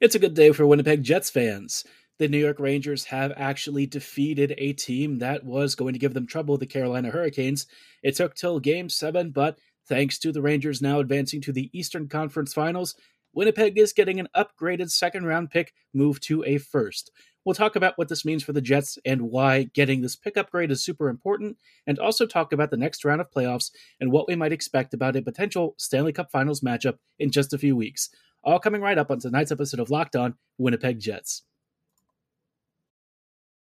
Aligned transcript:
It's 0.00 0.14
a 0.14 0.18
good 0.18 0.32
day 0.32 0.50
for 0.52 0.66
Winnipeg 0.66 1.02
Jets 1.02 1.28
fans. 1.28 1.84
The 2.18 2.26
New 2.26 2.38
York 2.38 2.58
Rangers 2.58 3.04
have 3.04 3.34
actually 3.36 3.84
defeated 3.84 4.54
a 4.56 4.72
team 4.72 5.18
that 5.18 5.44
was 5.44 5.74
going 5.74 5.92
to 5.92 5.98
give 5.98 6.14
them 6.14 6.26
trouble, 6.26 6.56
the 6.56 6.64
Carolina 6.64 7.10
Hurricanes. 7.10 7.66
It 8.02 8.16
took 8.16 8.34
till 8.34 8.60
game 8.60 8.88
seven, 8.88 9.30
but 9.30 9.58
thanks 9.90 10.18
to 10.20 10.32
the 10.32 10.40
Rangers 10.40 10.80
now 10.80 11.00
advancing 11.00 11.42
to 11.42 11.52
the 11.52 11.68
Eastern 11.78 12.08
Conference 12.08 12.54
Finals, 12.54 12.94
Winnipeg 13.34 13.76
is 13.76 13.92
getting 13.92 14.18
an 14.18 14.28
upgraded 14.34 14.90
second 14.90 15.26
round 15.26 15.50
pick 15.50 15.74
moved 15.92 16.22
to 16.28 16.42
a 16.44 16.56
first. 16.56 17.10
We'll 17.44 17.54
talk 17.54 17.76
about 17.76 17.98
what 17.98 18.08
this 18.08 18.24
means 18.24 18.42
for 18.42 18.54
the 18.54 18.62
Jets 18.62 18.98
and 19.04 19.30
why 19.30 19.64
getting 19.74 20.00
this 20.00 20.16
pick 20.16 20.38
upgrade 20.38 20.70
is 20.70 20.82
super 20.82 21.10
important, 21.10 21.58
and 21.86 21.98
also 21.98 22.24
talk 22.24 22.54
about 22.54 22.70
the 22.70 22.76
next 22.78 23.04
round 23.04 23.20
of 23.20 23.30
playoffs 23.30 23.70
and 24.00 24.10
what 24.10 24.28
we 24.28 24.34
might 24.34 24.52
expect 24.52 24.94
about 24.94 25.16
a 25.16 25.20
potential 25.20 25.74
Stanley 25.76 26.14
Cup 26.14 26.30
Finals 26.30 26.62
matchup 26.62 26.96
in 27.18 27.30
just 27.30 27.52
a 27.52 27.58
few 27.58 27.76
weeks. 27.76 28.08
All 28.42 28.58
coming 28.58 28.80
right 28.80 28.96
up 28.98 29.10
on 29.10 29.18
tonight's 29.18 29.52
episode 29.52 29.80
of 29.80 29.90
Locked 29.90 30.16
On 30.16 30.34
Winnipeg 30.58 30.98
Jets. 30.98 31.42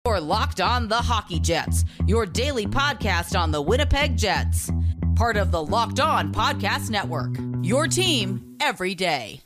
Or 0.04 0.20
Locked 0.20 0.60
On 0.60 0.86
the 0.88 0.96
Hockey 0.96 1.40
Jets, 1.40 1.84
your 2.06 2.26
daily 2.26 2.66
podcast 2.66 3.38
on 3.38 3.50
the 3.50 3.60
Winnipeg 3.60 4.16
Jets. 4.16 4.70
Part 5.16 5.36
of 5.36 5.50
the 5.50 5.62
Locked 5.62 5.98
On 5.98 6.32
Podcast 6.32 6.90
Network. 6.90 7.36
Your 7.62 7.88
team 7.88 8.56
every 8.60 8.94
day. 8.94 9.45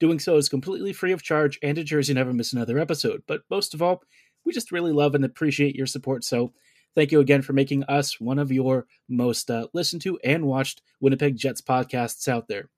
Doing 0.00 0.18
so 0.18 0.36
is 0.36 0.48
completely 0.48 0.92
free 0.92 1.12
of 1.12 1.22
charge 1.22 1.58
and 1.62 1.76
ensures 1.76 2.08
you 2.08 2.14
never 2.14 2.32
miss 2.32 2.52
another 2.52 2.78
episode. 2.78 3.22
But 3.26 3.42
most 3.50 3.74
of 3.74 3.82
all, 3.82 4.02
we 4.44 4.52
just 4.52 4.72
really 4.72 4.92
love 4.92 5.14
and 5.14 5.24
appreciate 5.24 5.74
your 5.74 5.86
support. 5.86 6.24
So 6.24 6.52
thank 6.94 7.12
you 7.12 7.20
again 7.20 7.42
for 7.42 7.52
making 7.52 7.84
us 7.84 8.20
one 8.20 8.38
of 8.38 8.52
your 8.52 8.86
most 9.08 9.50
uh, 9.50 9.66
listened 9.74 10.02
to 10.02 10.18
and 10.24 10.46
watched 10.46 10.82
Winnipeg 11.00 11.36
Jets 11.36 11.60
podcasts 11.60 12.28
out 12.28 12.48
there. 12.48 12.68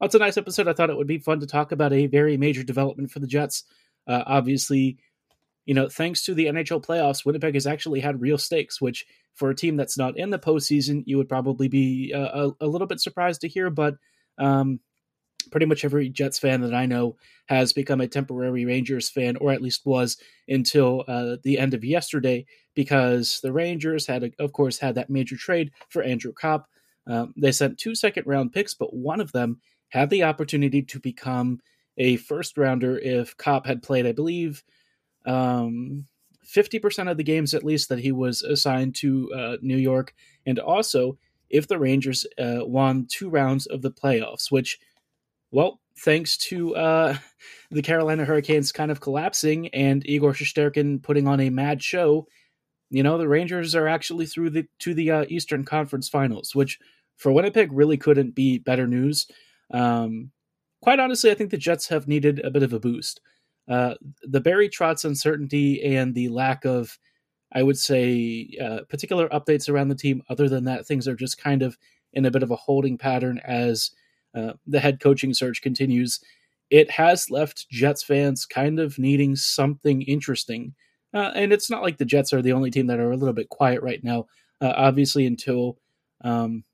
On 0.00 0.08
tonight's 0.08 0.36
episode, 0.36 0.68
I 0.68 0.72
thought 0.72 0.90
it 0.90 0.96
would 0.96 1.06
be 1.06 1.18
fun 1.18 1.40
to 1.40 1.46
talk 1.46 1.72
about 1.72 1.92
a 1.92 2.06
very 2.06 2.36
major 2.36 2.64
development 2.64 3.10
for 3.10 3.20
the 3.20 3.26
Jets. 3.26 3.64
Uh, 4.06 4.24
obviously, 4.26 4.98
you 5.66 5.74
know, 5.74 5.88
thanks 5.88 6.24
to 6.24 6.34
the 6.34 6.46
NHL 6.46 6.84
playoffs, 6.84 7.24
Winnipeg 7.24 7.54
has 7.54 7.66
actually 7.66 8.00
had 8.00 8.20
real 8.20 8.36
stakes, 8.36 8.80
which 8.80 9.06
for 9.34 9.50
a 9.50 9.54
team 9.54 9.76
that's 9.76 9.96
not 9.96 10.16
in 10.16 10.30
the 10.30 10.38
postseason, 10.38 11.04
you 11.06 11.16
would 11.16 11.28
probably 11.28 11.68
be 11.68 12.12
uh, 12.14 12.48
a, 12.60 12.64
a, 12.64 12.66
little 12.66 12.86
bit 12.86 13.00
surprised 13.00 13.40
to 13.40 13.48
hear. 13.48 13.70
But 13.70 13.96
um, 14.38 14.80
pretty 15.50 15.66
much 15.66 15.84
every 15.84 16.08
Jets 16.08 16.38
fan 16.38 16.60
that 16.62 16.74
I 16.74 16.86
know 16.86 17.16
has 17.46 17.72
become 17.72 18.00
a 18.00 18.08
temporary 18.08 18.64
Rangers 18.64 19.08
fan, 19.08 19.36
or 19.36 19.52
at 19.52 19.62
least 19.62 19.86
was 19.86 20.16
until 20.48 21.04
uh, 21.06 21.36
the 21.42 21.58
end 21.58 21.74
of 21.74 21.84
yesterday, 21.84 22.46
because 22.74 23.40
the 23.42 23.52
Rangers 23.52 24.06
had, 24.06 24.32
of 24.38 24.52
course, 24.52 24.78
had 24.78 24.94
that 24.96 25.10
major 25.10 25.36
trade 25.36 25.72
for 25.88 26.02
Andrew 26.02 26.32
Copp. 26.32 26.68
Um, 27.06 27.34
they 27.36 27.52
sent 27.52 27.78
two 27.78 27.94
second 27.94 28.26
round 28.26 28.52
picks, 28.52 28.74
but 28.74 28.94
one 28.94 29.20
of 29.20 29.32
them 29.32 29.60
had 29.88 30.10
the 30.10 30.24
opportunity 30.24 30.82
to 30.82 30.98
become 30.98 31.60
a 31.98 32.16
first 32.16 32.58
rounder 32.58 32.98
if 32.98 33.36
Copp 33.36 33.66
had 33.66 33.82
played, 33.82 34.06
I 34.06 34.12
believe, 34.12 34.64
um, 35.26 36.06
50% 36.44 37.10
of 37.10 37.16
the 37.16 37.22
games 37.22 37.54
at 37.54 37.64
least 37.64 37.88
that 37.88 38.00
he 38.00 38.12
was 38.12 38.42
assigned 38.42 38.94
to 38.96 39.32
uh, 39.32 39.56
New 39.62 39.76
York, 39.76 40.14
and 40.46 40.58
also 40.58 41.18
if 41.50 41.68
the 41.68 41.78
Rangers 41.78 42.26
uh, 42.38 42.60
won 42.62 43.06
two 43.08 43.28
rounds 43.30 43.66
of 43.66 43.82
the 43.82 43.90
playoffs, 43.90 44.50
which 44.50 44.78
well, 45.54 45.80
thanks 46.00 46.36
to 46.36 46.74
uh, 46.74 47.16
the 47.70 47.82
Carolina 47.82 48.24
Hurricanes 48.24 48.72
kind 48.72 48.90
of 48.90 49.00
collapsing 49.00 49.68
and 49.68 50.06
Igor 50.06 50.32
Shesterkin 50.32 51.00
putting 51.00 51.28
on 51.28 51.38
a 51.40 51.48
mad 51.48 51.80
show, 51.82 52.26
you 52.90 53.04
know, 53.04 53.16
the 53.16 53.28
Rangers 53.28 53.74
are 53.76 53.86
actually 53.86 54.26
through 54.26 54.50
the 54.50 54.66
to 54.80 54.94
the 54.94 55.10
uh, 55.10 55.24
Eastern 55.28 55.64
Conference 55.64 56.08
Finals, 56.08 56.54
which 56.54 56.78
for 57.16 57.30
Winnipeg 57.30 57.72
really 57.72 57.96
couldn't 57.96 58.34
be 58.34 58.58
better 58.58 58.86
news. 58.86 59.28
Um, 59.72 60.32
quite 60.82 60.98
honestly, 60.98 61.30
I 61.30 61.34
think 61.34 61.50
the 61.50 61.56
Jets 61.56 61.88
have 61.88 62.08
needed 62.08 62.40
a 62.40 62.50
bit 62.50 62.64
of 62.64 62.72
a 62.72 62.80
boost. 62.80 63.20
Uh, 63.68 63.94
the 64.22 64.40
Barry 64.40 64.68
Trotz 64.68 65.04
uncertainty 65.04 65.82
and 65.96 66.14
the 66.14 66.28
lack 66.28 66.64
of, 66.64 66.98
I 67.52 67.62
would 67.62 67.78
say, 67.78 68.50
uh, 68.60 68.80
particular 68.88 69.28
updates 69.28 69.68
around 69.68 69.88
the 69.88 69.94
team. 69.94 70.22
Other 70.28 70.48
than 70.48 70.64
that, 70.64 70.86
things 70.86 71.06
are 71.06 71.16
just 71.16 71.38
kind 71.38 71.62
of 71.62 71.78
in 72.12 72.26
a 72.26 72.30
bit 72.30 72.42
of 72.42 72.50
a 72.50 72.56
holding 72.56 72.98
pattern 72.98 73.40
as 73.44 73.92
uh, 74.34 74.54
the 74.66 74.80
head 74.80 75.00
coaching 75.00 75.32
search 75.32 75.62
continues, 75.62 76.20
it 76.70 76.90
has 76.92 77.30
left 77.30 77.68
Jets 77.70 78.02
fans 78.02 78.46
kind 78.46 78.80
of 78.80 78.98
needing 78.98 79.36
something 79.36 80.02
interesting. 80.02 80.74
Uh, 81.12 81.30
and 81.34 81.52
it's 81.52 81.70
not 81.70 81.82
like 81.82 81.98
the 81.98 82.04
Jets 82.04 82.32
are 82.32 82.42
the 82.42 82.52
only 82.52 82.70
team 82.70 82.88
that 82.88 82.98
are 82.98 83.12
a 83.12 83.16
little 83.16 83.34
bit 83.34 83.48
quiet 83.48 83.82
right 83.82 84.02
now. 84.02 84.26
Uh, 84.60 84.72
obviously, 84.76 85.26
until 85.26 85.78
um, 86.22 86.64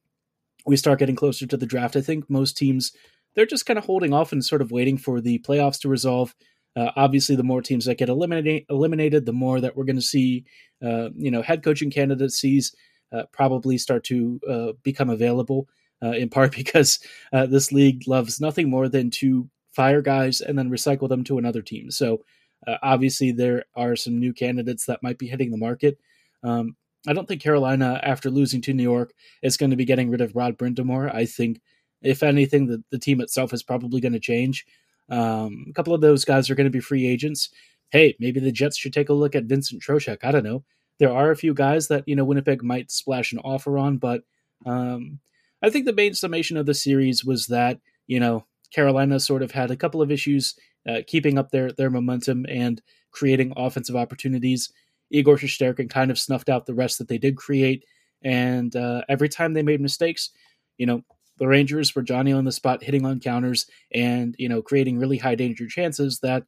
we 0.65 0.76
start 0.76 0.98
getting 0.98 1.16
closer 1.16 1.47
to 1.47 1.56
the 1.56 1.66
draft, 1.66 1.97
I 1.97 2.00
think 2.00 2.31
most 2.31 2.56
teams 2.56 2.93
they're 3.34 3.47
just 3.47 3.66
kind 3.66 3.78
of 3.78 3.84
holding 3.84 4.12
off 4.12 4.32
and 4.32 4.44
sort 4.44 4.62
of 4.62 4.72
waiting 4.72 4.98
for 4.98 5.21
the 5.21 5.38
playoffs 5.41 5.81
to 5.81 5.88
resolve. 5.88 6.34
Uh, 6.75 6.91
obviously, 6.97 7.37
the 7.37 7.42
more 7.42 7.62
teams 7.62 7.84
that 7.84 7.98
get 7.98 8.09
eliminated, 8.09 9.27
the 9.27 9.32
more 9.32 9.60
that 9.60 9.77
we're 9.77 9.84
going 9.84 9.97
to 9.97 10.03
see, 10.03 10.44
uh, 10.84 11.10
you 11.15 11.31
know, 11.31 11.42
head 11.42 11.62
coaching 11.62 11.91
candidacies 11.91 12.75
uh, 13.12 13.25
probably 13.32 13.77
start 13.77 14.04
to 14.04 14.75
become 14.82 15.10
available 15.10 15.69
uh, 16.02 16.12
in 16.12 16.28
part 16.28 16.52
because 16.56 16.98
uh, 17.32 17.46
this 17.46 17.72
league 17.72 18.06
loves 18.06 18.40
nothing 18.40 18.70
more 18.70 18.88
than 18.88 19.10
to 19.10 19.48
fire 19.72 20.02
guys 20.02 20.40
and 20.40 20.58
then 20.58 20.70
recycle 20.70 21.08
them 21.08 21.24
to 21.24 21.38
another 21.38 21.62
team. 21.62 21.90
So 21.90 22.22
uh, 22.66 22.76
obviously 22.82 23.32
there 23.32 23.64
are 23.74 23.96
some 23.96 24.18
new 24.18 24.32
candidates 24.32 24.86
that 24.86 25.02
might 25.02 25.18
be 25.18 25.28
hitting 25.28 25.50
the 25.50 25.56
market. 25.56 25.98
Um, 26.42 26.76
I 27.06 27.12
don't 27.12 27.26
think 27.26 27.42
Carolina, 27.42 27.98
after 28.02 28.30
losing 28.30 28.60
to 28.62 28.74
New 28.74 28.82
York, 28.82 29.14
is 29.42 29.56
going 29.56 29.70
to 29.70 29.76
be 29.76 29.86
getting 29.86 30.10
rid 30.10 30.20
of 30.20 30.36
Rod 30.36 30.58
Brind'Amour. 30.58 31.14
I 31.14 31.24
think, 31.24 31.62
if 32.02 32.22
anything, 32.22 32.66
the, 32.66 32.82
the 32.90 32.98
team 32.98 33.20
itself 33.20 33.54
is 33.54 33.62
probably 33.62 34.00
going 34.00 34.12
to 34.12 34.20
change. 34.20 34.66
Um, 35.08 35.66
a 35.68 35.72
couple 35.72 35.94
of 35.94 36.02
those 36.02 36.24
guys 36.24 36.50
are 36.50 36.54
going 36.54 36.66
to 36.66 36.70
be 36.70 36.80
free 36.80 37.06
agents. 37.06 37.48
Hey, 37.90 38.16
maybe 38.20 38.38
the 38.38 38.52
Jets 38.52 38.76
should 38.76 38.92
take 38.92 39.08
a 39.08 39.14
look 39.14 39.34
at 39.34 39.44
Vincent 39.44 39.82
Trocheck. 39.82 40.18
I 40.22 40.30
don't 40.30 40.44
know. 40.44 40.62
There 40.98 41.12
are 41.12 41.30
a 41.30 41.36
few 41.36 41.54
guys 41.54 41.88
that 41.88 42.06
you 42.06 42.14
know 42.14 42.24
Winnipeg 42.24 42.62
might 42.62 42.90
splash 42.90 43.32
an 43.32 43.38
offer 43.38 43.78
on, 43.78 43.96
but 43.96 44.22
um, 44.66 45.18
I 45.62 45.71
think 45.71 45.87
the 45.87 45.93
main 45.93 46.15
summation 46.15 46.56
of 46.56 46.66
the 46.66 46.75
series 46.75 47.25
was 47.25 47.47
that 47.48 47.81
you 48.06 48.21
know 48.21 48.47
Carolina 48.72 49.21
sort 49.21 49.43
of 49.43 49.50
had 49.50 49.71
a 49.71 49.76
couple 49.76 50.03
of 50.03 50.10
issues 50.10 50.54
uh, 50.88 51.00
keeping 51.06 51.38
up 51.38 51.50
their 51.50 51.72
their 51.72 51.91
momentum 51.91 52.47
and 52.48 52.81
creating 53.10 53.53
offensive 53.56 53.97
opportunities. 53.97 54.72
Igor 55.10 55.37
Shesterkin 55.37 55.91
kind 55.91 56.10
of 56.10 56.19
snuffed 56.19 56.48
out 56.48 56.66
the 56.66 56.75
rest 56.75 56.98
that 56.98 57.09
they 57.09 57.19
did 57.19 57.37
create, 57.37 57.84
and 58.22 58.75
uh, 58.76 59.03
every 59.09 59.28
time 59.28 59.53
they 59.53 59.62
made 59.62 59.81
mistakes, 59.81 60.31
you 60.78 60.87
know 60.87 61.03
the 61.38 61.48
Rangers 61.48 61.94
were 61.94 62.03
Johnny 62.03 62.32
on 62.32 62.44
the 62.44 62.53
spot, 62.53 62.82
hitting 62.82 63.04
on 63.04 63.21
counters 63.21 63.66
and 63.92 64.36
you 64.39 64.48
know 64.48 64.63
creating 64.63 64.98
really 64.98 65.18
high 65.18 65.34
danger 65.34 65.66
chances 65.66 66.21
that 66.21 66.45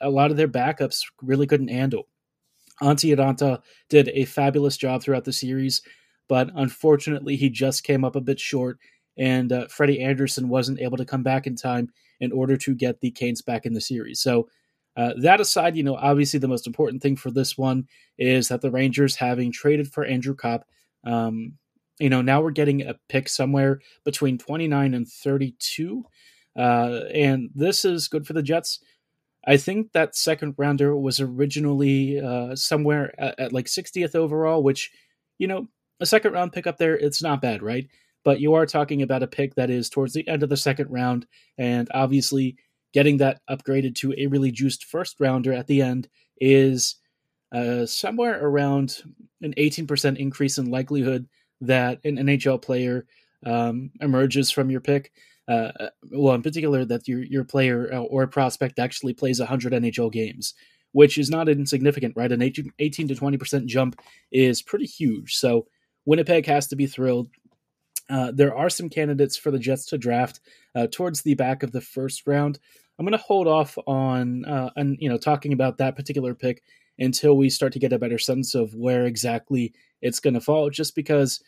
a 0.00 0.10
lot 0.10 0.30
of 0.30 0.36
their 0.36 0.48
backups 0.48 1.00
really 1.22 1.46
couldn't 1.46 1.68
handle. 1.68 2.04
Antti 2.82 3.16
Raanta 3.16 3.60
did 3.88 4.08
a 4.08 4.24
fabulous 4.24 4.76
job 4.76 5.02
throughout 5.02 5.24
the 5.24 5.32
series 5.32 5.82
but 6.28 6.50
unfortunately, 6.54 7.36
he 7.36 7.50
just 7.50 7.84
came 7.84 8.04
up 8.04 8.16
a 8.16 8.20
bit 8.20 8.40
short, 8.40 8.78
and 9.16 9.52
uh, 9.52 9.66
Freddie 9.68 10.00
Andersen 10.00 10.48
wasn't 10.48 10.80
able 10.80 10.96
to 10.96 11.04
come 11.04 11.22
back 11.22 11.46
in 11.46 11.56
time 11.56 11.90
in 12.20 12.32
order 12.32 12.56
to 12.56 12.74
get 12.74 13.00
the 13.00 13.10
Canes 13.10 13.42
back 13.42 13.66
in 13.66 13.74
the 13.74 13.80
series. 13.80 14.20
So, 14.20 14.48
uh, 14.96 15.12
that 15.18 15.40
aside, 15.40 15.76
you 15.76 15.82
know, 15.82 15.96
obviously 15.96 16.38
the 16.38 16.48
most 16.48 16.66
important 16.66 17.02
thing 17.02 17.16
for 17.16 17.30
this 17.30 17.58
one 17.58 17.88
is 18.16 18.48
that 18.48 18.60
the 18.60 18.70
Rangers, 18.70 19.16
having 19.16 19.50
traded 19.50 19.92
for 19.92 20.04
Andrew 20.04 20.34
Copp, 20.34 20.64
um, 21.04 21.54
you 21.98 22.08
know, 22.08 22.22
now 22.22 22.40
we're 22.40 22.50
getting 22.50 22.82
a 22.82 22.98
pick 23.08 23.28
somewhere 23.28 23.80
between 24.04 24.38
29 24.38 24.94
and 24.94 25.08
32. 25.08 26.04
Uh, 26.56 27.00
and 27.12 27.50
this 27.54 27.84
is 27.84 28.08
good 28.08 28.26
for 28.26 28.32
the 28.32 28.42
Jets. 28.42 28.80
I 29.46 29.56
think 29.56 29.92
that 29.92 30.16
second 30.16 30.54
rounder 30.56 30.96
was 30.96 31.20
originally 31.20 32.20
uh, 32.20 32.56
somewhere 32.56 33.14
at, 33.18 33.38
at, 33.38 33.52
like 33.52 33.66
60th 33.66 34.14
overall, 34.14 34.62
which, 34.62 34.90
you 35.38 35.46
know, 35.46 35.68
a 36.00 36.06
second 36.06 36.32
round 36.32 36.52
pick 36.52 36.66
up 36.66 36.78
there, 36.78 36.96
it's 36.96 37.22
not 37.22 37.42
bad, 37.42 37.62
right? 37.62 37.88
But 38.24 38.40
you 38.40 38.54
are 38.54 38.66
talking 38.66 39.02
about 39.02 39.22
a 39.22 39.26
pick 39.26 39.54
that 39.54 39.70
is 39.70 39.90
towards 39.90 40.14
the 40.14 40.26
end 40.26 40.42
of 40.42 40.48
the 40.48 40.56
second 40.56 40.90
round, 40.90 41.26
and 41.58 41.88
obviously 41.92 42.56
getting 42.92 43.18
that 43.18 43.40
upgraded 43.50 43.94
to 43.96 44.14
a 44.16 44.26
really 44.26 44.50
juiced 44.50 44.84
first 44.84 45.20
rounder 45.20 45.52
at 45.52 45.66
the 45.66 45.82
end 45.82 46.08
is 46.40 46.96
uh, 47.52 47.84
somewhere 47.86 48.44
around 48.44 49.02
an 49.42 49.54
18% 49.58 50.16
increase 50.16 50.58
in 50.58 50.70
likelihood 50.70 51.28
that 51.60 52.00
an 52.04 52.16
NHL 52.16 52.60
player 52.62 53.06
um, 53.44 53.90
emerges 54.00 54.50
from 54.50 54.70
your 54.70 54.80
pick. 54.80 55.12
Uh, 55.46 55.70
uh, 55.78 55.88
well, 56.10 56.34
in 56.34 56.42
particular, 56.42 56.84
that 56.86 57.06
your 57.06 57.22
your 57.22 57.44
player 57.44 57.90
uh, 57.92 57.98
or 57.98 58.26
prospect 58.26 58.78
actually 58.78 59.12
plays 59.12 59.40
100 59.40 59.72
NHL 59.74 60.10
games, 60.10 60.54
which 60.92 61.18
is 61.18 61.28
not 61.28 61.48
insignificant, 61.48 62.14
right? 62.16 62.32
An 62.32 62.40
18, 62.40 62.72
18 62.78 63.08
to 63.08 63.14
20% 63.14 63.66
jump 63.66 64.00
is 64.32 64.62
pretty 64.62 64.86
huge. 64.86 65.34
So 65.36 65.66
Winnipeg 66.06 66.46
has 66.46 66.66
to 66.68 66.76
be 66.76 66.86
thrilled. 66.86 67.28
Uh, 68.10 68.32
there 68.34 68.54
are 68.54 68.68
some 68.68 68.90
candidates 68.90 69.36
for 69.36 69.50
the 69.50 69.58
Jets 69.58 69.86
to 69.86 69.98
draft 69.98 70.40
uh, 70.74 70.86
towards 70.90 71.22
the 71.22 71.34
back 71.34 71.62
of 71.62 71.72
the 71.72 71.80
first 71.80 72.26
round. 72.26 72.58
I'm 72.98 73.06
going 73.06 73.18
to 73.18 73.24
hold 73.24 73.48
off 73.48 73.76
on 73.86 74.44
uh, 74.44 74.70
and 74.76 74.96
you 75.00 75.08
know 75.08 75.16
talking 75.16 75.52
about 75.52 75.78
that 75.78 75.96
particular 75.96 76.34
pick 76.34 76.62
until 76.98 77.36
we 77.36 77.50
start 77.50 77.72
to 77.72 77.78
get 77.78 77.92
a 77.92 77.98
better 77.98 78.18
sense 78.18 78.54
of 78.54 78.74
where 78.74 79.06
exactly 79.06 79.72
it's 80.00 80.20
going 80.20 80.34
to 80.34 80.40
fall, 80.40 80.70
just 80.70 80.94
because 80.94 81.42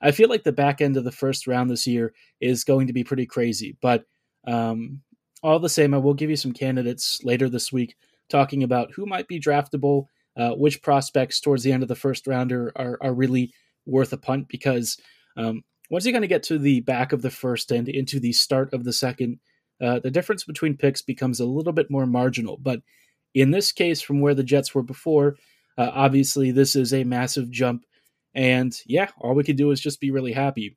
I 0.00 0.12
feel 0.12 0.28
like 0.28 0.44
the 0.44 0.52
back 0.52 0.80
end 0.80 0.96
of 0.96 1.04
the 1.04 1.10
first 1.10 1.46
round 1.46 1.70
this 1.70 1.86
year 1.86 2.12
is 2.40 2.64
going 2.64 2.86
to 2.86 2.92
be 2.92 3.02
pretty 3.02 3.26
crazy. 3.26 3.76
But 3.80 4.04
um, 4.46 5.00
all 5.42 5.58
the 5.58 5.68
same, 5.68 5.94
I 5.94 5.98
will 5.98 6.14
give 6.14 6.30
you 6.30 6.36
some 6.36 6.52
candidates 6.52 7.24
later 7.24 7.48
this 7.48 7.72
week 7.72 7.96
talking 8.28 8.62
about 8.62 8.92
who 8.92 9.06
might 9.06 9.28
be 9.28 9.40
draftable, 9.40 10.06
uh, 10.36 10.50
which 10.50 10.82
prospects 10.82 11.40
towards 11.40 11.62
the 11.62 11.72
end 11.72 11.82
of 11.82 11.88
the 11.88 11.96
first 11.96 12.26
rounder 12.26 12.72
are, 12.76 12.98
are 13.00 13.14
really 13.14 13.52
worth 13.86 14.12
a 14.12 14.16
punt 14.16 14.48
because 14.48 14.98
um, 15.36 15.62
once 15.90 16.06
you 16.06 16.12
kind 16.12 16.24
of 16.24 16.30
get 16.30 16.42
to 16.44 16.58
the 16.58 16.80
back 16.80 17.12
of 17.12 17.22
the 17.22 17.30
first 17.30 17.70
and 17.70 17.88
into 17.88 18.20
the 18.20 18.32
start 18.32 18.72
of 18.72 18.84
the 18.84 18.92
second, 18.92 19.38
uh, 19.80 19.98
the 20.00 20.10
difference 20.10 20.44
between 20.44 20.76
picks 20.76 21.02
becomes 21.02 21.40
a 21.40 21.46
little 21.46 21.72
bit 21.72 21.90
more 21.90 22.06
marginal. 22.06 22.56
But 22.56 22.80
in 23.34 23.50
this 23.50 23.72
case, 23.72 24.00
from 24.00 24.20
where 24.20 24.34
the 24.34 24.44
Jets 24.44 24.74
were 24.74 24.82
before, 24.82 25.36
uh, 25.76 25.90
obviously 25.92 26.50
this 26.50 26.76
is 26.76 26.94
a 26.94 27.04
massive 27.04 27.50
jump. 27.50 27.84
And 28.34 28.76
yeah, 28.86 29.10
all 29.18 29.34
we 29.34 29.44
could 29.44 29.56
do 29.56 29.70
is 29.70 29.80
just 29.80 30.00
be 30.00 30.10
really 30.10 30.32
happy. 30.32 30.76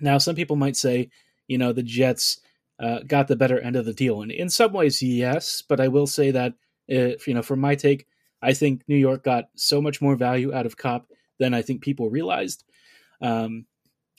Now, 0.00 0.18
some 0.18 0.34
people 0.34 0.56
might 0.56 0.76
say, 0.76 1.10
you 1.48 1.58
know, 1.58 1.72
the 1.72 1.82
Jets 1.82 2.40
uh, 2.80 3.00
got 3.06 3.28
the 3.28 3.36
better 3.36 3.60
end 3.60 3.76
of 3.76 3.84
the 3.84 3.92
deal. 3.92 4.22
And 4.22 4.32
in 4.32 4.48
some 4.48 4.72
ways, 4.72 5.02
yes. 5.02 5.62
But 5.68 5.80
I 5.80 5.88
will 5.88 6.06
say 6.06 6.30
that, 6.30 6.54
if, 6.88 7.28
you 7.28 7.34
know, 7.34 7.42
from 7.42 7.60
my 7.60 7.74
take, 7.74 8.06
I 8.40 8.54
think 8.54 8.82
New 8.88 8.96
York 8.96 9.22
got 9.22 9.44
so 9.54 9.80
much 9.80 10.00
more 10.02 10.16
value 10.16 10.52
out 10.52 10.66
of 10.66 10.76
Copp 10.76 11.06
than 11.38 11.54
I 11.54 11.62
think 11.62 11.82
people 11.82 12.10
realized. 12.10 12.64
Um, 13.20 13.66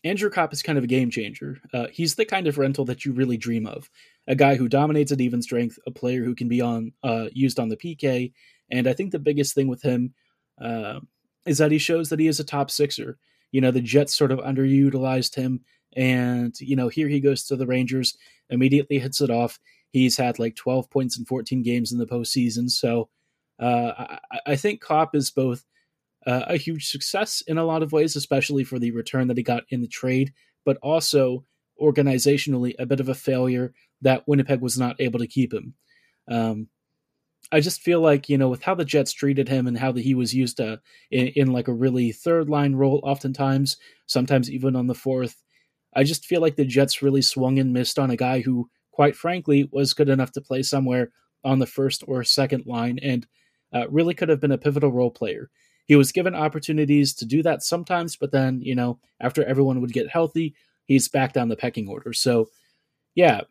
Andrew 0.04 0.30
Copp 0.30 0.52
is 0.52 0.62
kind 0.62 0.78
of 0.78 0.84
a 0.84 0.88
game 0.88 1.10
changer. 1.10 1.60
Uh, 1.74 1.88
he's 1.92 2.16
the 2.16 2.26
kind 2.26 2.48
of 2.48 2.58
rental 2.58 2.84
that 2.86 3.06
you 3.06 3.14
really 3.14 3.38
dream 3.38 3.66
of. 3.66 3.90
A 4.28 4.36
guy 4.36 4.56
who 4.56 4.68
dominates 4.68 5.12
at 5.12 5.22
even 5.22 5.42
strength, 5.42 5.80
a 5.88 5.92
player 5.92 6.24
who 6.24 6.36
can 6.36 6.50
be 6.50 6.62
on 6.62 6.92
uh, 7.04 7.28
used 7.32 7.60
on 7.60 7.70
the 7.70 7.78
PK, 7.78 8.34
and 8.70 8.88
I 8.88 8.94
think 8.94 9.12
the 9.12 9.20
biggest 9.20 9.56
thing 9.56 9.68
with 9.68 9.82
him 9.82 10.14
uh, 10.62 11.00
is 11.46 11.58
that 11.58 11.72
he 11.72 11.78
shows 11.78 12.10
that 12.10 12.20
he 12.20 12.28
is 12.28 12.40
a 12.40 12.44
top 12.44 12.70
sixer. 12.70 13.18
You 13.52 13.62
know, 13.62 13.72
the 13.72 13.82
Jets 13.82 14.14
sort 14.14 14.32
of 14.32 14.40
underutilized 14.40 15.36
him, 15.36 15.62
and 15.96 16.54
you 16.60 16.76
know 16.76 16.90
here 16.90 17.08
he 17.08 17.22
goes 17.22 17.46
to 17.46 17.56
the 17.56 17.68
Rangers, 17.68 18.18
immediately 18.50 19.00
hits 19.00 19.22
it 19.22 19.30
off. 19.30 19.60
He's 19.90 20.18
had 20.18 20.40
like 20.40 20.56
12 20.56 20.90
points 20.90 21.18
in 21.20 21.26
14 21.26 21.62
games 21.62 21.92
in 21.92 22.00
the 22.00 22.08
postseason, 22.08 22.70
so 22.70 23.10
uh, 23.60 24.18
I, 24.32 24.40
I 24.48 24.56
think 24.58 24.82
Copp 24.82 25.16
is 25.16 25.32
both 25.32 25.64
uh, 26.26 26.44
a 26.48 26.58
huge 26.58 26.88
success 26.88 27.42
in 27.48 27.58
a 27.58 27.66
lot 27.66 27.84
of 27.84 27.92
ways, 27.92 28.16
especially 28.16 28.64
for 28.64 28.80
the 28.80 28.92
return 28.92 29.28
that 29.28 29.38
he 29.38 29.44
got 29.44 29.64
in 29.70 29.82
the 29.82 29.88
trade, 29.88 30.34
but 30.66 30.78
also 30.82 31.44
organizationally 31.82 32.74
a 32.80 32.86
bit 32.86 33.00
of 33.00 33.10
a 33.10 33.16
failure 33.16 33.74
that 34.02 34.28
Winnipeg 34.28 34.62
was 34.62 34.78
not 34.78 35.00
able 35.00 35.20
to 35.20 35.28
keep 35.28 35.54
him. 35.54 35.74
Um, 36.28 36.68
I 37.52 37.60
just 37.60 37.82
feel 37.82 38.00
like 38.00 38.30
you 38.30 38.38
know 38.38 38.50
with 38.50 38.64
how 38.64 38.76
the 38.76 38.86
Jets 38.86 39.12
treated 39.12 39.50
him 39.50 39.68
and 39.68 39.78
how 39.78 39.94
he 39.94 40.16
was 40.16 40.34
used 40.34 40.58
to, 40.58 40.74
uh, 40.74 40.78
in, 41.12 41.28
in 41.36 41.52
like 41.52 41.68
a 41.68 41.74
really 41.74 42.12
third 42.12 42.50
line 42.50 42.76
role, 42.76 43.02
oftentimes, 43.04 43.78
sometimes 44.06 44.50
even 44.50 44.76
on 44.76 44.88
the 44.88 44.96
fourth. 44.96 45.44
I 45.96 46.04
just 46.04 46.26
feel 46.26 46.42
like 46.42 46.56
the 46.56 46.66
Jets 46.66 47.04
really 47.04 47.22
swung 47.22 47.60
and 47.60 47.72
missed 47.72 48.00
on 48.00 48.10
a 48.10 48.16
guy 48.18 48.42
who, 48.42 48.70
quite 48.92 49.16
frankly, 49.16 49.70
was 49.72 49.94
good 49.94 50.10
enough 50.10 50.32
to 50.32 50.42
play 50.42 50.64
somewhere 50.64 51.12
on 51.44 51.60
the 51.60 51.68
first 51.68 52.04
or 52.08 52.24
second 52.24 52.66
line 52.66 52.98
and 53.04 53.28
uh, 53.74 53.88
really 53.90 54.14
could 54.14 54.30
have 54.30 54.40
been 54.40 54.52
a 54.52 54.58
pivotal 54.58 54.92
role 54.92 55.12
player. 55.12 55.50
He 55.86 55.96
was 55.96 56.12
given 56.12 56.36
opportunities 56.36 57.14
to 57.16 57.26
do 57.26 57.44
that 57.44 57.64
sometimes, 57.64 58.16
but 58.16 58.32
then, 58.32 58.62
you 58.62 58.76
know, 58.76 59.00
after 59.20 59.44
everyone 59.44 59.82
would 59.82 59.94
get 59.94 60.10
healthy, 60.10 60.56
he's 60.86 61.10
back 61.10 61.34
down 61.34 61.50
the 61.50 61.58
pecking 61.58 61.88
order. 61.88 62.14
So, 62.14 62.50
yeah, 63.16 63.42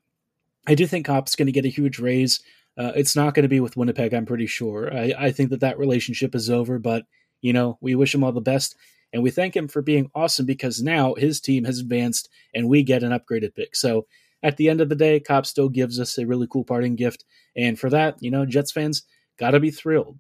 I 0.67 0.75
do 0.75 0.87
think 0.87 1.07
Copp's 1.07 1.37
going 1.37 1.47
to 1.47 1.53
get 1.53 1.65
a 1.65 1.69
huge 1.69 1.99
raise. 1.99 2.41
Uh, 2.79 2.93
it's 2.97 3.15
not 3.15 3.35
going 3.35 3.43
to 3.43 3.49
be 3.49 3.61
with 3.61 3.77
Winnipeg, 3.77 4.15
I'm 4.15 4.27
pretty 4.27 4.47
sure. 4.47 4.93
I, 4.95 5.13
I 5.19 5.33
think 5.33 5.51
that 5.51 5.61
that 5.61 5.79
relationship 5.79 6.35
is 6.35 6.49
over, 6.49 6.79
but, 6.79 7.05
you 7.43 7.53
know, 7.53 7.77
we 7.81 7.95
wish 7.95 8.15
him 8.15 8.25
all 8.25 8.33
the 8.33 8.41
best. 8.41 8.77
And 9.13 9.23
we 9.23 9.31
thank 9.31 9.55
him 9.55 9.69
for 9.69 9.83
being 9.83 10.11
awesome 10.15 10.47
because 10.47 10.83
now 10.83 11.15
his 11.15 11.39
team 11.41 11.65
has 11.65 11.79
advanced 11.79 12.31
and 12.55 12.69
we 12.69 12.83
get 12.83 13.03
an 13.03 13.13
upgraded 13.13 13.55
pick. 13.55 13.77
So 13.77 14.07
at 14.43 14.57
the 14.57 14.71
end 14.71 14.81
of 14.81 14.89
the 14.89 14.95
day, 14.95 15.21
Copp 15.21 15.45
still 15.45 15.69
gives 15.69 16.01
us 16.01 16.17
a 16.17 16.27
really 16.27 16.47
cool 16.51 16.65
parting 16.65 16.97
gift. 16.97 17.25
And 17.55 17.79
for 17.79 17.91
that, 17.91 18.17
you 18.23 18.31
know, 18.31 18.47
Jets 18.47 18.73
fans 18.73 19.03
got 19.39 19.51
to 19.51 19.61
be 19.61 19.71
thrilled. 19.71 20.19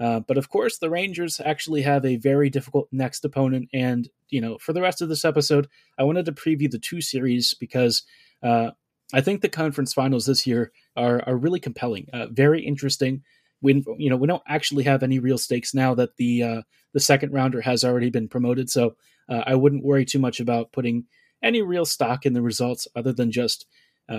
Uh, 0.00 0.20
but 0.20 0.38
of 0.38 0.48
course, 0.48 0.78
the 0.78 0.90
Rangers 0.90 1.40
actually 1.44 1.82
have 1.82 2.04
a 2.04 2.16
very 2.16 2.48
difficult 2.50 2.88
next 2.92 3.24
opponent. 3.24 3.68
And, 3.72 4.08
you 4.30 4.40
know, 4.40 4.58
for 4.58 4.72
the 4.72 4.80
rest 4.80 5.02
of 5.02 5.08
this 5.08 5.24
episode, 5.24 5.68
I 5.98 6.04
wanted 6.04 6.24
to 6.26 6.32
preview 6.32 6.70
the 6.70 6.78
two 6.78 7.00
series 7.00 7.54
because 7.54 8.02
uh, 8.42 8.70
I 9.12 9.20
think 9.20 9.42
the 9.42 9.48
conference 9.48 9.92
finals 9.92 10.26
this 10.26 10.46
year 10.46 10.72
are, 10.96 11.22
are 11.26 11.36
really 11.36 11.60
compelling, 11.60 12.06
uh, 12.12 12.26
very 12.30 12.62
interesting. 12.62 13.22
We, 13.60 13.84
you 13.98 14.10
know, 14.10 14.16
we 14.16 14.26
don't 14.26 14.42
actually 14.48 14.84
have 14.84 15.02
any 15.02 15.18
real 15.18 15.38
stakes 15.38 15.74
now 15.74 15.94
that 15.94 16.16
the 16.16 16.42
uh, 16.42 16.62
the 16.94 17.00
second 17.00 17.32
rounder 17.32 17.60
has 17.60 17.84
already 17.84 18.10
been 18.10 18.28
promoted. 18.28 18.68
So 18.70 18.96
uh, 19.28 19.44
I 19.46 19.54
wouldn't 19.54 19.84
worry 19.84 20.04
too 20.04 20.18
much 20.18 20.40
about 20.40 20.72
putting 20.72 21.04
any 21.42 21.62
real 21.62 21.84
stock 21.84 22.26
in 22.26 22.32
the 22.32 22.42
results 22.42 22.88
other 22.96 23.12
than 23.12 23.30
just 23.30 23.66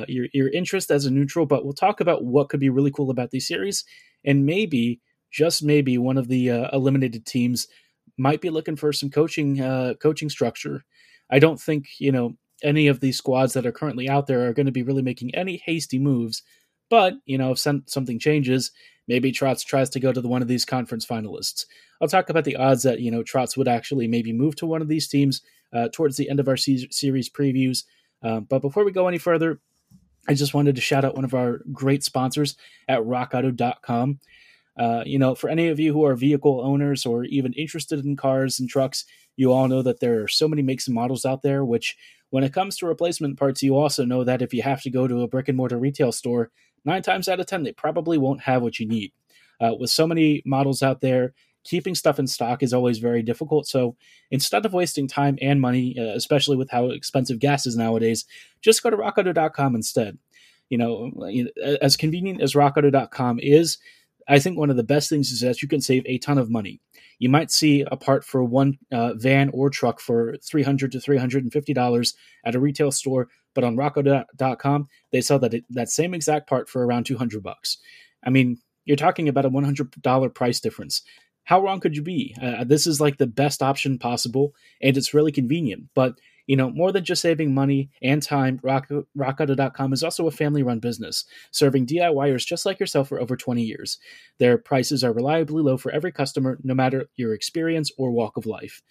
your, 0.07 0.27
your 0.33 0.49
interest 0.49 0.89
as 0.89 1.05
a 1.05 1.11
neutral. 1.11 1.45
But 1.45 1.63
we'll 1.63 1.73
talk 1.73 1.99
about 1.99 2.23
what 2.23 2.49
could 2.49 2.59
be 2.59 2.69
really 2.69 2.89
cool 2.89 3.11
about 3.11 3.31
these 3.31 3.47
series 3.47 3.83
and 4.23 4.45
maybe– 4.45 5.01
just 5.33 5.63
maybe 5.63 5.97
one 5.97 6.17
of 6.17 6.29
the 6.29 6.49
uh, 6.51 6.69
eliminated 6.71 7.25
teams 7.25 7.67
might 8.17 8.39
be 8.39 8.51
looking 8.51 8.75
for 8.75 8.93
some 8.93 9.09
coaching 9.09 9.59
uh, 9.59 9.95
coaching 10.01 10.29
structure. 10.29 10.85
I 11.29 11.39
don't 11.39 11.59
think 11.59 11.87
you 11.99 12.11
know 12.11 12.37
any 12.63 12.87
of 12.87 12.99
these 13.01 13.17
squads 13.17 13.53
that 13.53 13.65
are 13.65 13.71
currently 13.71 14.07
out 14.07 14.27
there 14.27 14.47
are 14.47 14.53
going 14.53 14.67
to 14.67 14.71
be 14.71 14.83
really 14.83 15.01
making 15.01 15.35
any 15.35 15.61
hasty 15.65 15.99
moves. 15.99 16.43
But 16.89 17.15
you 17.25 17.37
know, 17.37 17.51
if 17.51 17.59
some, 17.59 17.83
something 17.87 18.19
changes, 18.19 18.71
maybe 19.07 19.31
Trotz 19.31 19.65
tries 19.65 19.89
to 19.91 19.99
go 19.99 20.13
to 20.13 20.21
the, 20.21 20.27
one 20.27 20.41
of 20.41 20.47
these 20.47 20.63
conference 20.63 21.05
finalists. 21.05 21.65
I'll 22.01 22.07
talk 22.07 22.29
about 22.29 22.45
the 22.45 22.55
odds 22.55 22.83
that 22.83 22.99
you 23.01 23.11
know 23.11 23.23
Trotz 23.23 23.57
would 23.57 23.67
actually 23.67 24.07
maybe 24.07 24.31
move 24.31 24.55
to 24.57 24.65
one 24.65 24.81
of 24.81 24.87
these 24.87 25.07
teams 25.07 25.41
uh, 25.73 25.89
towards 25.91 26.17
the 26.17 26.29
end 26.29 26.39
of 26.39 26.47
our 26.47 26.57
se- 26.57 26.89
series 26.91 27.29
previews. 27.29 27.83
Uh, 28.21 28.39
but 28.39 28.59
before 28.59 28.85
we 28.85 28.91
go 28.91 29.07
any 29.07 29.17
further, 29.17 29.59
I 30.27 30.35
just 30.35 30.53
wanted 30.53 30.75
to 30.75 30.81
shout 30.81 31.03
out 31.03 31.15
one 31.15 31.25
of 31.25 31.33
our 31.33 31.61
great 31.71 32.03
sponsors 32.03 32.55
at 32.87 32.99
RockAuto.com. 32.99 34.19
Uh, 34.77 35.03
you 35.05 35.19
know, 35.19 35.35
for 35.35 35.49
any 35.49 35.67
of 35.67 35.79
you 35.79 35.93
who 35.93 36.03
are 36.05 36.15
vehicle 36.15 36.61
owners 36.63 37.05
or 37.05 37.25
even 37.25 37.53
interested 37.53 38.03
in 38.03 38.15
cars 38.15 38.59
and 38.59 38.69
trucks, 38.69 39.05
you 39.35 39.51
all 39.51 39.67
know 39.67 39.81
that 39.81 39.99
there 39.99 40.23
are 40.23 40.27
so 40.27 40.47
many 40.47 40.61
makes 40.61 40.87
and 40.87 40.95
models 40.95 41.25
out 41.25 41.41
there, 41.41 41.63
which 41.63 41.95
when 42.29 42.43
it 42.43 42.53
comes 42.53 42.77
to 42.77 42.87
replacement 42.87 43.37
parts, 43.37 43.61
you 43.61 43.77
also 43.77 44.05
know 44.05 44.23
that 44.23 44.41
if 44.41 44.53
you 44.53 44.63
have 44.63 44.81
to 44.81 44.89
go 44.89 45.07
to 45.07 45.21
a 45.21 45.27
brick 45.27 45.47
and 45.47 45.57
mortar 45.57 45.77
retail 45.77 46.11
store, 46.11 46.49
nine 46.85 47.01
times 47.01 47.27
out 47.27 47.39
of 47.39 47.45
10, 47.45 47.63
they 47.63 47.71
probably 47.71 48.17
won't 48.17 48.41
have 48.41 48.61
what 48.61 48.79
you 48.79 48.87
need. 48.87 49.11
Uh, 49.61 49.75
with 49.79 49.89
so 49.89 50.07
many 50.07 50.41
models 50.45 50.81
out 50.81 51.01
there, 51.01 51.33
keeping 51.63 51.95
stuff 51.95 52.19
in 52.19 52.27
stock 52.27 52.61
is 52.63 52.73
always 52.73 52.97
very 52.97 53.21
difficult. 53.21 53.67
So 53.67 53.95
instead 54.31 54.65
of 54.65 54.73
wasting 54.73 55.07
time 55.07 55.37
and 55.41 55.61
money, 55.61 55.95
uh, 55.97 56.15
especially 56.15 56.57
with 56.57 56.69
how 56.69 56.89
expensive 56.89 57.39
gas 57.39 57.65
is 57.65 57.77
nowadays, 57.77 58.25
just 58.61 58.83
go 58.83 58.89
to 58.89 58.97
rockauto.com 58.97 59.75
instead. 59.75 60.17
You 60.69 60.77
know, 60.77 61.11
as 61.81 61.95
convenient 61.95 62.41
as 62.41 62.53
rockauto.com 62.53 63.39
is, 63.41 63.77
I 64.27 64.39
think 64.39 64.57
one 64.57 64.69
of 64.69 64.77
the 64.77 64.83
best 64.83 65.09
things 65.09 65.31
is 65.31 65.41
that 65.41 65.61
you 65.61 65.67
can 65.67 65.81
save 65.81 66.03
a 66.05 66.17
ton 66.17 66.37
of 66.37 66.49
money. 66.49 66.79
You 67.19 67.29
might 67.29 67.51
see 67.51 67.85
a 67.89 67.97
part 67.97 68.23
for 68.23 68.43
one 68.43 68.77
uh, 68.91 69.13
van 69.15 69.49
or 69.53 69.69
truck 69.69 69.99
for 69.99 70.35
300 70.43 70.91
to 70.91 70.97
$350 70.97 72.13
at 72.45 72.55
a 72.55 72.59
retail 72.59 72.91
store, 72.91 73.29
but 73.53 73.63
on 73.63 73.75
rockauto.com, 73.75 74.87
they 75.11 75.21
sell 75.21 75.39
that, 75.39 75.53
that 75.69 75.89
same 75.89 76.13
exact 76.13 76.47
part 76.49 76.69
for 76.69 76.85
around 76.85 77.05
200 77.05 77.43
bucks. 77.43 77.77
I 78.23 78.29
mean, 78.29 78.59
you're 78.85 78.97
talking 78.97 79.29
about 79.29 79.45
a 79.45 79.49
$100 79.49 80.33
price 80.33 80.59
difference. 80.59 81.01
How 81.45 81.61
wrong 81.61 81.79
could 81.79 81.95
you 81.95 82.01
be? 82.01 82.35
Uh, 82.41 82.63
this 82.63 82.87
is 82.87 83.01
like 83.01 83.17
the 83.17 83.27
best 83.27 83.61
option 83.61 83.99
possible, 83.99 84.53
and 84.81 84.95
it's 84.95 85.13
really 85.13 85.31
convenient. 85.31 85.89
But 85.93 86.19
you 86.47 86.55
know, 86.55 86.69
more 86.69 86.91
than 86.91 87.03
just 87.03 87.21
saving 87.21 87.53
money 87.53 87.89
and 88.01 88.21
time, 88.21 88.59
Rock, 88.63 88.89
RockAuto.com 89.17 89.93
is 89.93 90.03
also 90.03 90.27
a 90.27 90.31
family 90.31 90.63
run 90.63 90.79
business, 90.79 91.25
serving 91.51 91.85
DIYers 91.85 92.45
just 92.45 92.65
like 92.65 92.79
yourself 92.79 93.09
for 93.09 93.21
over 93.21 93.35
20 93.35 93.61
years. 93.61 93.97
Their 94.39 94.57
prices 94.57 95.03
are 95.03 95.13
reliably 95.13 95.63
low 95.63 95.77
for 95.77 95.91
every 95.91 96.11
customer, 96.11 96.59
no 96.63 96.73
matter 96.73 97.09
your 97.15 97.33
experience 97.33 97.91
or 97.97 98.11
walk 98.11 98.37
of 98.37 98.45
life. 98.45 98.81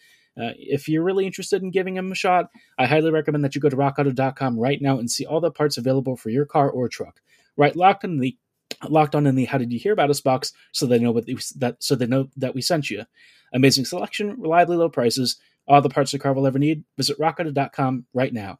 Uh, 0.40 0.56
if 0.56 0.88
you're 0.88 1.02
really 1.02 1.26
interested 1.26 1.62
in 1.62 1.70
giving 1.70 1.94
them 1.94 2.10
a 2.10 2.14
shot, 2.14 2.46
I 2.78 2.86
highly 2.86 3.10
recommend 3.10 3.44
that 3.44 3.54
you 3.54 3.60
go 3.60 3.68
to 3.68 3.76
rockauto.com 3.76 4.58
right 4.58 4.80
now 4.80 4.98
and 4.98 5.10
see 5.10 5.26
all 5.26 5.40
the 5.40 5.50
parts 5.50 5.76
available 5.76 6.16
for 6.16 6.30
your 6.30 6.46
car 6.46 6.70
or 6.70 6.88
truck. 6.88 7.20
right 7.56 7.76
locked 7.76 8.04
on 8.04 8.18
the 8.18 8.36
locked 8.88 9.14
on 9.14 9.26
in 9.26 9.34
the 9.34 9.44
how 9.44 9.58
did 9.58 9.70
you 9.70 9.78
hear 9.78 9.92
about 9.92 10.08
us 10.08 10.22
box 10.22 10.52
so 10.72 10.86
they 10.86 10.98
know 10.98 11.12
what 11.12 11.26
they, 11.26 11.36
that 11.56 11.76
so 11.82 11.94
they 11.94 12.06
know 12.06 12.28
that 12.36 12.54
we 12.54 12.62
sent 12.62 12.90
you. 12.90 13.04
Amazing 13.52 13.84
selection, 13.84 14.40
reliably 14.40 14.78
low 14.78 14.88
prices, 14.88 15.36
all 15.66 15.80
the 15.80 15.88
parts 15.88 16.12
the 16.12 16.18
car 16.18 16.32
will 16.32 16.46
ever 16.46 16.58
need. 16.58 16.84
Visit 16.96 17.18
rockauto.com 17.18 18.06
right 18.12 18.32
now. 18.32 18.58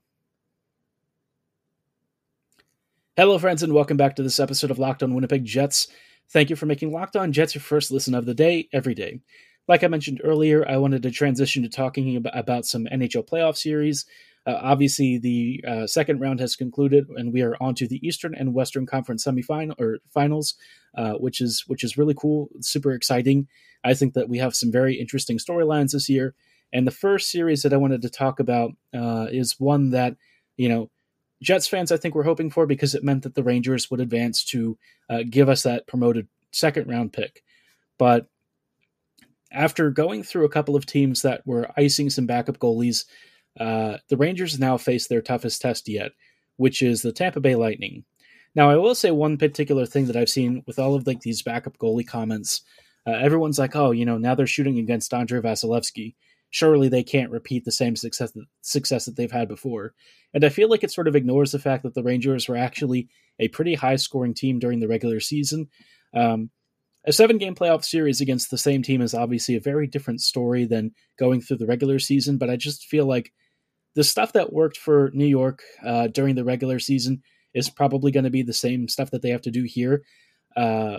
Hello, 3.16 3.38
friends, 3.38 3.62
and 3.62 3.75
welcome 3.75 3.97
back 3.97 4.16
to 4.16 4.23
this 4.23 4.40
episode 4.40 4.71
of 4.71 4.78
Locked 4.78 5.02
On 5.02 5.14
Winnipeg 5.14 5.44
Jets. 5.44 5.88
Thank 6.30 6.49
you 6.49 6.56
for 6.56 6.66
making 6.66 6.92
Locked 6.92 7.16
On 7.16 7.30
Jets 7.30 7.54
your 7.54 7.61
first 7.61 7.90
listen 7.90 8.14
of 8.14 8.25
the 8.25 8.35
day 8.35 8.68
every 8.73 8.94
day. 8.94 9.21
Like 9.68 9.85
I 9.85 9.88
mentioned 9.88 10.21
earlier, 10.25 10.66
I 10.68 10.78
wanted 10.78 11.02
to 11.02 11.11
transition 11.11 11.62
to 11.62 11.68
talking 11.68 12.25
about 12.32 12.64
some 12.64 12.87
NHL 12.87 13.28
playoff 13.28 13.56
series. 13.56 14.06
Uh, 14.47 14.59
obviously, 14.61 15.18
the 15.18 15.62
uh, 15.68 15.87
second 15.87 16.21
round 16.21 16.40
has 16.40 16.56
concluded, 16.56 17.06
and 17.11 17.32
we 17.32 17.42
are 17.42 17.56
on 17.61 17.75
to 17.76 17.87
the 17.87 18.04
Eastern 18.06 18.35
and 18.35 18.54
Western 18.54 18.87
Conference 18.87 19.25
semifinal 19.25 19.78
or 19.78 19.99
finals, 20.09 20.54
uh, 20.97 21.12
which 21.12 21.40
is 21.40 21.64
which 21.68 21.85
is 21.85 21.97
really 21.97 22.14
cool, 22.14 22.49
super 22.61 22.92
exciting. 22.92 23.47
I 23.85 23.94
think 23.94 24.14
that 24.14 24.28
we 24.28 24.38
have 24.38 24.56
some 24.56 24.73
very 24.73 24.94
interesting 24.94 25.38
storylines 25.38 25.92
this 25.92 26.09
year. 26.09 26.35
And 26.73 26.87
the 26.87 26.91
first 26.93 27.31
series 27.31 27.62
that 27.62 27.73
I 27.73 27.79
wanted 27.79 28.02
to 28.02 28.11
talk 28.11 28.41
about 28.41 28.73
uh, 28.95 29.26
is 29.31 29.61
one 29.61 29.91
that 29.91 30.17
you 30.57 30.69
know 30.69 30.91
Jets 31.43 31.67
fans 31.67 31.93
I 31.93 31.97
think 31.97 32.14
were 32.14 32.23
hoping 32.23 32.50
for 32.50 32.67
because 32.67 32.95
it 32.95 33.05
meant 33.05 33.25
that 33.25 33.35
the 33.35 33.43
Rangers 33.43 33.91
would 33.91 34.00
advance 34.00 34.45
to 34.47 34.79
uh, 35.11 35.23
give 35.29 35.49
us 35.49 35.62
that 35.64 35.87
promoted 35.87 36.29
second 36.52 36.88
round 36.88 37.12
pick. 37.12 37.43
But 37.99 38.26
after 39.50 39.91
going 39.91 40.23
through 40.23 40.45
a 40.45 40.50
couple 40.50 40.76
of 40.76 40.87
teams 40.87 41.23
that 41.23 41.47
were 41.47 41.71
icing 41.76 42.11
some 42.11 42.26
backup 42.26 42.59
goalies, 42.59 43.05
uh, 43.61 43.99
the 44.09 44.17
Rangers 44.17 44.59
now 44.59 44.79
face 44.79 45.07
their 45.07 45.21
toughest 45.21 45.61
test 45.61 45.88
yet, 45.88 46.12
which 46.57 46.81
is 46.81 47.02
the 47.02 47.12
Tampa 47.12 47.41
Bay 47.41 47.55
Lightning. 47.55 48.05
Now, 48.55 48.71
I 48.71 48.76
will 48.76 48.95
say 48.95 49.11
one 49.11 49.38
particular 49.38 49.87
thing 49.87 50.07
that 50.07 50.17
I've 50.17 50.29
seen 50.29 50.62
with 50.67 50.79
all 50.79 50.95
of 50.95 51.07
like 51.07 51.21
these 51.21 51.43
backup 51.43 51.79
goalie 51.79 52.07
comments. 52.07 52.62
Uh, 53.07 53.12
everyone's 53.12 53.59
like, 53.59 53.75
"Oh, 53.75 53.91
you 53.91 54.05
know, 54.05 54.19
now 54.19 54.35
they're 54.35 54.47
shooting 54.47 54.79
against 54.79 55.12
Andrei 55.12 55.41
Vasilevskiy. 55.41 56.14
Surely 56.52 56.88
they 56.88 57.02
can't 57.02 57.32
repeat 57.32 57.64
the 57.64 57.73
same 57.73 57.97
success 57.97 58.30
that, 58.30 58.44
success 58.61 59.06
that 59.06 59.16
they've 59.16 59.32
had 59.32 59.49
before." 59.49 59.94
And 60.32 60.44
I 60.44 60.49
feel 60.49 60.68
like 60.68 60.85
it 60.85 60.92
sort 60.92 61.09
of 61.09 61.16
ignores 61.16 61.50
the 61.50 61.59
fact 61.59 61.82
that 61.82 61.94
the 61.94 62.04
Rangers 62.04 62.49
were 62.49 62.56
actually 62.56 63.09
a 63.40 63.49
pretty 63.49 63.75
high 63.75 63.97
scoring 63.97 64.35
team 64.35 64.61
during 64.61 64.78
the 64.78 64.88
regular 64.88 65.18
season. 65.18 65.68
Um, 66.14 66.50
a 67.04 67.12
seven 67.12 67.38
game 67.38 67.54
playoff 67.54 67.85
series 67.85 68.21
against 68.21 68.50
the 68.50 68.59
same 68.59 68.82
team 68.82 69.02
is 69.02 69.14
obviously 69.14 69.56
a 69.56 69.61
very 69.61 69.87
different 69.87 70.21
story 70.21 70.64
than 70.64 70.92
going 71.18 71.40
through 71.40 71.56
the 71.56 71.66
regular 71.66 71.99
season, 71.99 72.38
but 72.38 72.49
I 72.49 72.56
just 72.56 72.85
feel 72.85 73.06
like 73.06 73.32
the 73.94 74.04
stuff 74.04 74.32
that 74.35 74.52
worked 74.52 74.76
for 74.76 75.11
New 75.12 75.26
York 75.26 75.62
uh, 75.85 76.06
during 76.06 76.35
the 76.35 76.44
regular 76.44 76.78
season 76.78 77.23
is 77.54 77.68
probably 77.68 78.12
going 78.12 78.25
to 78.25 78.30
be 78.30 78.42
the 78.42 78.52
same 78.52 78.88
stuff 78.88 79.11
that 79.11 79.23
they 79.23 79.30
have 79.30 79.42
to 79.42 79.50
do 79.50 79.64
here. 79.64 80.02
Uh, 80.56 80.99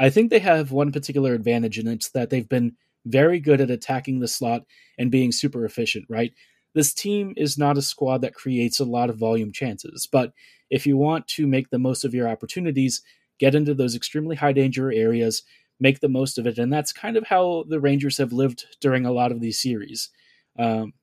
I 0.00 0.10
think 0.10 0.30
they 0.30 0.38
have 0.38 0.72
one 0.72 0.90
particular 0.90 1.34
advantage, 1.34 1.78
and 1.78 1.88
it's 1.88 2.10
that 2.10 2.30
they've 2.30 2.48
been 2.48 2.76
very 3.06 3.40
good 3.40 3.60
at 3.60 3.70
attacking 3.70 4.20
the 4.20 4.28
slot 4.28 4.62
and 4.98 5.10
being 5.10 5.32
super 5.32 5.64
efficient, 5.64 6.06
right? 6.08 6.32
This 6.74 6.94
team 6.94 7.34
is 7.36 7.58
not 7.58 7.76
a 7.76 7.82
squad 7.82 8.22
that 8.22 8.34
creates 8.34 8.80
a 8.80 8.84
lot 8.84 9.10
of 9.10 9.18
volume 9.18 9.52
chances, 9.52 10.08
but 10.10 10.32
if 10.70 10.86
you 10.86 10.96
want 10.96 11.26
to 11.28 11.46
make 11.46 11.70
the 11.70 11.78
most 11.78 12.04
of 12.04 12.14
your 12.14 12.28
opportunities, 12.28 13.02
get 13.38 13.54
into 13.54 13.74
those 13.74 13.94
extremely 13.94 14.36
high 14.36 14.52
danger 14.52 14.90
areas, 14.90 15.42
make 15.80 16.00
the 16.00 16.08
most 16.08 16.38
of 16.38 16.46
it. 16.46 16.58
And 16.58 16.72
that's 16.72 16.92
kind 16.92 17.16
of 17.16 17.26
how 17.26 17.64
the 17.68 17.80
Rangers 17.80 18.18
have 18.18 18.32
lived 18.32 18.64
during 18.80 19.04
a 19.04 19.12
lot 19.12 19.32
of 19.32 19.40
these 19.40 19.60
series. 19.60 20.10
Um, 20.58 20.94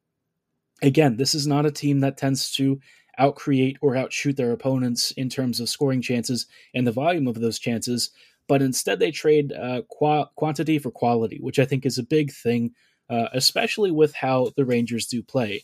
again, 0.82 1.18
this 1.18 1.36
is 1.36 1.46
not 1.46 1.66
a 1.66 1.72
team 1.72 2.00
that 2.00 2.18
tends 2.18 2.52
to 2.54 2.80
outcreate 3.20 3.76
or 3.82 3.98
outshoot 3.98 4.38
their 4.38 4.54
opponents 4.54 5.12
in 5.12 5.30
terms 5.30 5.60
of 5.60 5.70
scoring 5.70 6.02
chances 6.02 6.48
and 6.74 6.88
the 6.88 6.92
volume 6.92 7.28
of 7.28 7.42
those 7.42 7.60
chances, 7.60 8.12
but 8.50 8.64
instead 8.64 9.00
they 9.00 9.12
trade 9.12 9.54
uh, 9.54 9.84
qu- 9.84 10.26
quantity 10.36 10.80
for 10.80 10.90
quality, 10.90 11.38
which 11.40 11.60
I 11.60 11.66
think 11.66 11.86
is 11.86 12.00
a 12.00 12.04
big 12.04 12.34
thing, 12.34 12.72
uh, 13.08 13.28
especially 13.32 13.92
with 13.92 14.16
how 14.16 14.52
the 14.58 14.66
Rangers 14.66 15.06
do 15.06 15.22
play. 15.22 15.64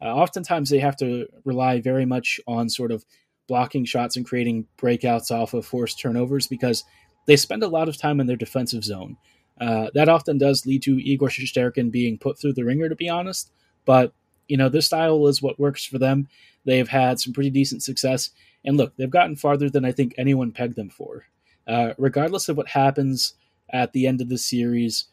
Uh, 0.00 0.14
oftentimes 0.14 0.70
they 0.70 0.78
have 0.78 0.96
to 0.98 1.26
rely 1.44 1.80
very 1.80 2.06
much 2.06 2.40
on 2.46 2.68
sort 2.68 2.92
of 2.92 3.04
blocking 3.48 3.84
shots 3.84 4.16
and 4.16 4.24
creating 4.24 4.68
breakouts 4.78 5.32
off 5.32 5.54
of 5.54 5.66
forced 5.66 5.98
turnovers 5.98 6.46
because 6.46 6.84
they 7.26 7.36
spend 7.36 7.64
a 7.64 7.68
lot 7.68 7.88
of 7.88 7.98
time 7.98 8.20
in 8.20 8.28
their 8.28 8.36
defensive 8.36 8.84
zone. 8.84 9.16
Uh, 9.60 9.90
that 9.94 10.08
often 10.08 10.38
does 10.38 10.64
lead 10.64 10.82
to 10.82 11.02
Igor 11.02 11.28
Shesterkin 11.28 11.90
being 11.90 12.16
put 12.16 12.40
through 12.40 12.54
the 12.54 12.64
ringer, 12.64 12.88
to 12.88 12.94
be 12.94 13.08
honest. 13.08 13.50
But 13.84 14.14
you 14.46 14.56
know, 14.56 14.68
this 14.68 14.86
style 14.86 15.26
is 15.26 15.42
what 15.42 15.58
works 15.58 15.84
for 15.84 15.98
them. 15.98 16.28
They've 16.64 16.88
had 16.88 17.18
some 17.18 17.32
pretty 17.32 17.50
decent 17.50 17.82
success. 17.82 18.30
And 18.64 18.76
look, 18.76 18.96
they've 18.96 19.10
gotten 19.10 19.34
farther 19.34 19.68
than 19.68 19.84
I 19.84 19.90
think 19.90 20.14
anyone 20.16 20.52
pegged 20.52 20.76
them 20.76 20.90
for. 20.90 21.24
Uh, 21.70 21.94
regardless 21.98 22.48
of 22.48 22.56
what 22.56 22.68
happens 22.68 23.34
at 23.72 23.92
the 23.92 24.06
end 24.08 24.20
of 24.20 24.28
the 24.28 24.38
series, 24.38 25.04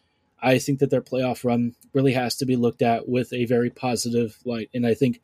I 0.41 0.57
think 0.57 0.79
that 0.79 0.89
their 0.89 1.01
playoff 1.01 1.45
run 1.45 1.75
really 1.93 2.13
has 2.13 2.35
to 2.37 2.47
be 2.47 2.55
looked 2.55 2.81
at 2.81 3.07
with 3.07 3.31
a 3.31 3.45
very 3.45 3.69
positive 3.69 4.39
light. 4.43 4.69
And 4.73 4.85
I 4.85 4.95
think 4.95 5.21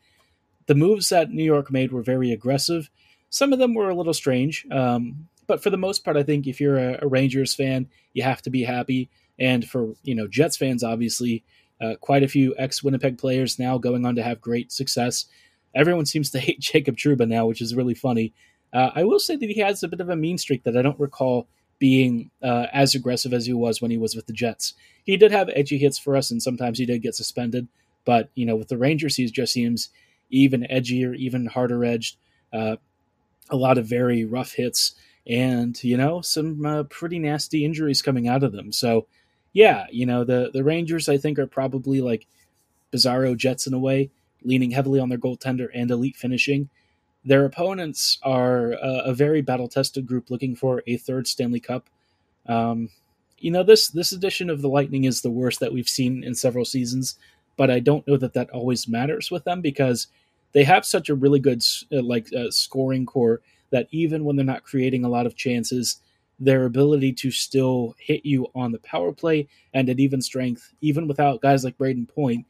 the 0.68 0.76
moves 0.76 1.10
that 1.10 1.32
New 1.32 1.44
York 1.44 1.72
made 1.72 1.92
were 1.92 2.04
very 2.04 2.32
aggressive. 2.32 2.92
Some 3.32 3.52
of 3.52 3.58
them 3.58 3.74
were 3.74 3.90
a 3.90 3.96
little 3.96 4.14
strange. 4.14 4.68
Um, 4.72 5.28
but 5.48 5.62
for 5.64 5.72
the 5.72 5.78
most 5.78 6.06
part, 6.06 6.18
I 6.18 6.24
think 6.24 6.46
if 6.46 6.62
you're 6.62 6.78
a, 6.78 7.00
a 7.02 7.08
Rangers 7.08 7.56
fan, 7.56 7.90
you 8.14 8.22
have 8.22 8.44
to 8.44 8.52
be 8.52 8.64
happy. 8.64 9.10
And 9.40 9.68
for, 9.68 9.96
you 10.04 10.14
know, 10.14 10.28
Jets 10.28 10.58
fans, 10.58 10.84
obviously, 10.84 11.44
uh, 11.82 11.96
quite 12.00 12.22
a 12.22 12.28
few 12.28 12.54
ex 12.60 12.84
Winnipeg 12.84 13.18
players 13.18 13.58
now 13.58 13.80
going 13.80 14.06
on 14.06 14.16
to 14.16 14.24
have 14.24 14.40
great 14.40 14.72
success. 14.72 15.26
Everyone 15.74 16.06
seems 16.06 16.30
to 16.30 16.40
hate 16.48 16.60
Jacob 16.60 16.96
Trouba 16.96 17.28
now, 17.28 17.48
which 17.48 17.60
is 17.62 17.76
really 17.76 17.96
funny. 17.96 18.34
Uh, 18.74 18.90
I 18.96 19.04
will 19.04 19.20
say 19.20 19.36
that 19.36 19.50
he 19.50 19.60
has 19.60 19.84
a 19.84 19.88
bit 19.88 20.02
of 20.02 20.10
a 20.10 20.16
mean 20.16 20.38
streak 20.38 20.64
that 20.64 20.76
I 20.76 20.82
don't 20.82 21.00
recall 21.00 21.48
being 21.80 22.32
uh, 22.42 22.68
as 22.74 22.96
aggressive 22.96 23.34
as 23.34 23.46
he 23.46 23.54
was 23.54 23.82
when 23.82 23.92
he 23.92 23.98
was 23.98 24.16
with 24.16 24.26
the 24.26 24.34
Jets. 24.34 24.74
He 25.04 25.18
did 25.18 25.32
have 25.32 25.50
edgy 25.54 25.78
hits 25.78 26.00
for 26.00 26.16
us, 26.16 26.32
and 26.32 26.42
sometimes 26.42 26.80
he 26.80 26.86
did 26.86 27.02
get 27.02 27.16
suspended. 27.16 27.68
But 28.06 28.30
you 28.36 28.46
know, 28.46 28.56
with 28.56 28.70
the 28.70 28.78
Rangers, 28.78 29.16
he 29.16 29.26
just 29.26 29.54
seems 29.54 29.90
even 30.30 30.66
edgier, 30.72 31.16
even 31.16 31.46
harder 31.46 31.84
edged. 31.86 32.18
Uh, 32.52 32.78
a 33.50 33.56
lot 33.56 33.78
of 33.78 33.86
very 33.86 34.24
rough 34.24 34.54
hits, 34.54 34.96
and 35.28 35.82
you 35.84 35.98
know, 35.98 36.22
some 36.22 36.66
uh, 36.66 36.84
pretty 36.84 37.20
nasty 37.20 37.66
injuries 37.66 38.02
coming 38.02 38.28
out 38.28 38.44
of 38.44 38.54
them. 38.54 38.72
So 38.72 39.08
yeah, 39.52 39.86
you 39.92 40.06
know, 40.06 40.24
the 40.24 40.50
the 40.54 40.64
Rangers 40.64 41.08
I 41.08 41.18
think 41.18 41.38
are 41.38 41.48
probably 41.48 42.02
like 42.02 42.28
bizarro 42.92 43.36
Jets 43.38 43.68
in 43.68 43.74
a 43.74 43.80
way, 43.80 44.12
leaning 44.44 44.72
heavily 44.72 45.00
on 45.00 45.10
their 45.10 45.18
goaltender 45.18 45.68
and 45.74 45.90
elite 45.92 46.16
finishing. 46.16 46.70
Their 47.26 47.46
opponents 47.46 48.18
are 48.24 48.74
a, 48.74 49.14
very 49.14 49.42
battle 49.42 49.70
tested 49.70 50.06
group 50.06 50.30
looking 50.30 50.56
for 50.56 50.84
a 50.88 50.98
third 50.98 51.28
Stanley 51.28 51.62
Cup. 51.62 51.90
Um, 52.48 52.90
you 53.38 53.52
know, 53.52 53.64
this 53.64 53.88
this 53.90 54.12
edition 54.12 54.50
of 54.50 54.62
the 54.62 54.70
Lightning 54.70 55.06
is 55.06 55.22
the 55.22 55.32
worst 55.32 55.60
that 55.62 55.72
we've 55.72 55.88
seen 55.88 56.24
in 56.24 56.36
several 56.36 56.66
seasons, 56.66 57.18
but 57.56 57.72
I 57.72 57.80
don't 57.80 58.06
know 58.08 58.18
that 58.18 58.34
that 58.34 58.50
always 58.50 58.88
matters 58.88 59.32
with 59.32 59.46
them 59.46 59.62
because 59.62 60.08
they 60.52 60.64
have 60.64 60.86
such 60.86 61.10
a 61.10 61.16
really 61.16 61.40
good 61.40 61.64
uh, 61.92 62.02
like 62.02 62.28
uh, 62.34 62.52
scoring 62.52 63.06
core 63.06 63.42
that 63.72 63.88
even 63.92 64.24
when 64.24 64.36
they're 64.36 64.46
not 64.46 64.64
creating 64.64 65.04
a 65.04 65.10
lot 65.10 65.26
of 65.26 65.36
chances, 65.36 65.98
their 66.40 66.66
ability 66.66 67.14
to 67.14 67.32
still 67.32 67.96
hit 68.00 68.26
you 68.26 68.48
on 68.54 68.72
the 68.72 68.80
power 68.80 69.12
play 69.12 69.48
and 69.74 69.90
at 69.90 70.00
even 70.00 70.22
strength, 70.22 70.74
even 70.82 71.08
without 71.08 71.42
guys 71.42 71.64
like 71.64 71.78
Brayden 71.78 72.08
Point, 72.08 72.46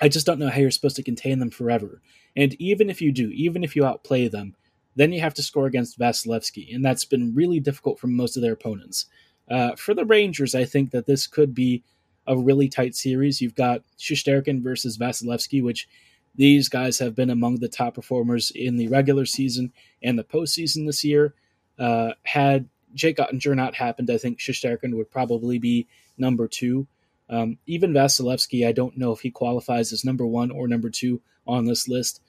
I 0.00 0.08
just 0.08 0.26
don't 0.26 0.38
know 0.38 0.50
how 0.50 0.58
you're 0.58 0.70
supposed 0.70 0.96
to 0.96 1.02
contain 1.02 1.38
them 1.38 1.50
forever. 1.50 2.00
And 2.36 2.54
even 2.60 2.90
if 2.90 3.00
you 3.00 3.12
do, 3.12 3.30
even 3.30 3.62
if 3.62 3.76
you 3.76 3.84
outplay 3.84 4.28
them, 4.28 4.54
then 4.96 5.12
you 5.12 5.20
have 5.20 5.34
to 5.34 5.42
score 5.42 5.66
against 5.66 5.98
Vasilevskiy, 5.98 6.74
and 6.74 6.84
that's 6.84 7.04
been 7.04 7.34
really 7.34 7.60
difficult 7.60 7.98
for 7.98 8.06
most 8.06 8.36
of 8.36 8.42
their 8.42 8.52
opponents. 8.52 9.06
Uh, 9.50 9.74
for 9.76 9.94
the 9.94 10.04
Rangers, 10.04 10.54
I 10.54 10.64
think 10.64 10.90
that 10.92 11.06
this 11.06 11.26
could 11.26 11.54
be 11.54 11.82
a 12.26 12.36
really 12.36 12.68
tight 12.68 12.94
series. 12.94 13.40
You've 13.40 13.54
got 13.54 13.82
Shesterkin 13.98 14.62
versus 14.62 14.96
Vasilevskiy, 14.96 15.62
which 15.62 15.88
these 16.34 16.68
guys 16.68 16.98
have 16.98 17.14
been 17.14 17.30
among 17.30 17.56
the 17.56 17.68
top 17.68 17.94
performers 17.94 18.50
in 18.54 18.76
the 18.76 18.88
regular 18.88 19.26
season 19.26 19.72
and 20.02 20.18
the 20.18 20.24
postseason 20.24 20.86
this 20.86 21.04
year. 21.04 21.34
Uh, 21.78 22.12
had 22.22 22.68
Jake 22.94 23.18
Oettinger 23.18 23.54
not 23.54 23.74
happened, 23.74 24.10
I 24.10 24.18
think 24.18 24.38
Shesterkin 24.38 24.96
would 24.96 25.10
probably 25.10 25.58
be 25.58 25.86
number 26.16 26.48
two. 26.48 26.86
Um, 27.28 27.58
even 27.66 27.92
Vasilevskiy, 27.92 28.66
I 28.66 28.72
don't 28.72 28.96
know 28.96 29.12
if 29.12 29.20
he 29.20 29.30
qualifies 29.30 29.92
as 29.92 30.04
number 30.04 30.26
one 30.26 30.50
or 30.50 30.68
number 30.68 30.90
two 30.90 31.20
on 31.46 31.64
this 31.64 31.88
list. 31.88 32.20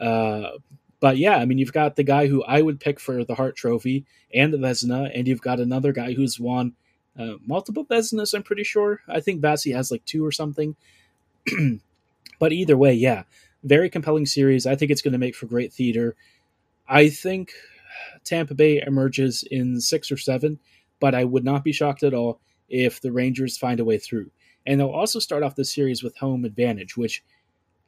Uh, 0.00 0.50
but 1.00 1.18
yeah, 1.18 1.36
I 1.36 1.44
mean, 1.44 1.58
you've 1.58 1.72
got 1.72 1.96
the 1.96 2.02
guy 2.02 2.26
who 2.26 2.42
I 2.44 2.62
would 2.62 2.80
pick 2.80 2.98
for 2.98 3.24
the 3.24 3.34
Hart 3.34 3.56
Trophy 3.56 4.06
and 4.32 4.52
the 4.52 4.58
Vezina, 4.58 5.10
and 5.14 5.28
you've 5.28 5.42
got 5.42 5.60
another 5.60 5.92
guy 5.92 6.14
who's 6.14 6.40
won 6.40 6.74
uh, 7.18 7.34
multiple 7.46 7.84
Vezinas, 7.84 8.34
I'm 8.34 8.42
pretty 8.42 8.64
sure. 8.64 9.00
I 9.08 9.20
think 9.20 9.40
Vasi 9.40 9.74
has 9.74 9.90
like 9.90 10.04
two 10.04 10.24
or 10.24 10.32
something. 10.32 10.76
but 12.38 12.52
either 12.52 12.76
way, 12.76 12.94
yeah, 12.94 13.22
very 13.62 13.88
compelling 13.88 14.26
series. 14.26 14.66
I 14.66 14.74
think 14.74 14.90
it's 14.90 15.02
going 15.02 15.12
to 15.12 15.18
make 15.18 15.36
for 15.36 15.46
great 15.46 15.72
theater. 15.72 16.16
I 16.88 17.08
think 17.08 17.52
Tampa 18.24 18.54
Bay 18.54 18.82
emerges 18.84 19.44
in 19.48 19.80
six 19.80 20.10
or 20.10 20.16
seven, 20.16 20.58
but 21.00 21.14
I 21.14 21.24
would 21.24 21.44
not 21.44 21.64
be 21.64 21.72
shocked 21.72 22.02
at 22.02 22.14
all 22.14 22.40
if 22.68 23.00
the 23.00 23.12
Rangers 23.12 23.56
find 23.56 23.78
a 23.78 23.84
way 23.84 23.98
through. 23.98 24.30
And 24.66 24.80
they'll 24.80 24.88
also 24.88 25.18
start 25.18 25.42
off 25.42 25.56
the 25.56 25.64
series 25.64 26.02
with 26.02 26.16
home 26.16 26.44
advantage, 26.44 26.96
which, 26.96 27.22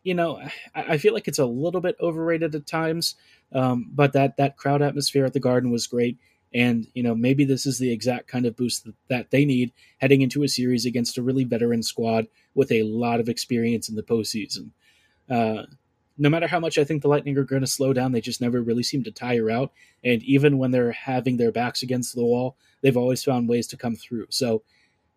you 0.06 0.14
know, 0.14 0.40
I, 0.74 0.82
I 0.94 0.98
feel 0.98 1.12
like 1.12 1.26
it's 1.26 1.40
a 1.40 1.44
little 1.44 1.80
bit 1.80 1.96
overrated 2.00 2.54
at 2.54 2.66
times. 2.66 3.16
Um, 3.52 3.90
but 3.92 4.12
that 4.12 4.36
that 4.36 4.56
crowd 4.56 4.80
atmosphere 4.80 5.24
at 5.24 5.32
the 5.32 5.40
Garden 5.40 5.70
was 5.70 5.86
great, 5.86 6.16
and 6.54 6.86
you 6.94 7.02
know 7.02 7.14
maybe 7.14 7.44
this 7.44 7.66
is 7.66 7.78
the 7.78 7.92
exact 7.92 8.28
kind 8.28 8.46
of 8.46 8.56
boost 8.56 8.84
that, 8.84 8.94
that 9.08 9.30
they 9.30 9.44
need 9.44 9.72
heading 9.98 10.22
into 10.22 10.42
a 10.44 10.48
series 10.48 10.86
against 10.86 11.18
a 11.18 11.22
really 11.22 11.44
veteran 11.44 11.82
squad 11.82 12.28
with 12.54 12.70
a 12.70 12.84
lot 12.84 13.20
of 13.20 13.28
experience 13.28 13.88
in 13.88 13.96
the 13.96 14.02
postseason. 14.02 14.70
Uh, 15.28 15.64
no 16.18 16.30
matter 16.30 16.46
how 16.46 16.60
much 16.60 16.78
I 16.78 16.84
think 16.84 17.02
the 17.02 17.08
Lightning 17.08 17.36
are 17.36 17.44
going 17.44 17.60
to 17.60 17.66
slow 17.66 17.92
down, 17.92 18.12
they 18.12 18.20
just 18.20 18.40
never 18.40 18.62
really 18.62 18.82
seem 18.82 19.04
to 19.04 19.10
tire 19.10 19.50
out. 19.50 19.72
And 20.02 20.22
even 20.22 20.56
when 20.56 20.70
they're 20.70 20.92
having 20.92 21.36
their 21.36 21.52
backs 21.52 21.82
against 21.82 22.14
the 22.14 22.24
wall, 22.24 22.56
they've 22.80 22.96
always 22.96 23.22
found 23.22 23.48
ways 23.48 23.66
to 23.68 23.76
come 23.76 23.96
through. 23.96 24.26
So, 24.30 24.62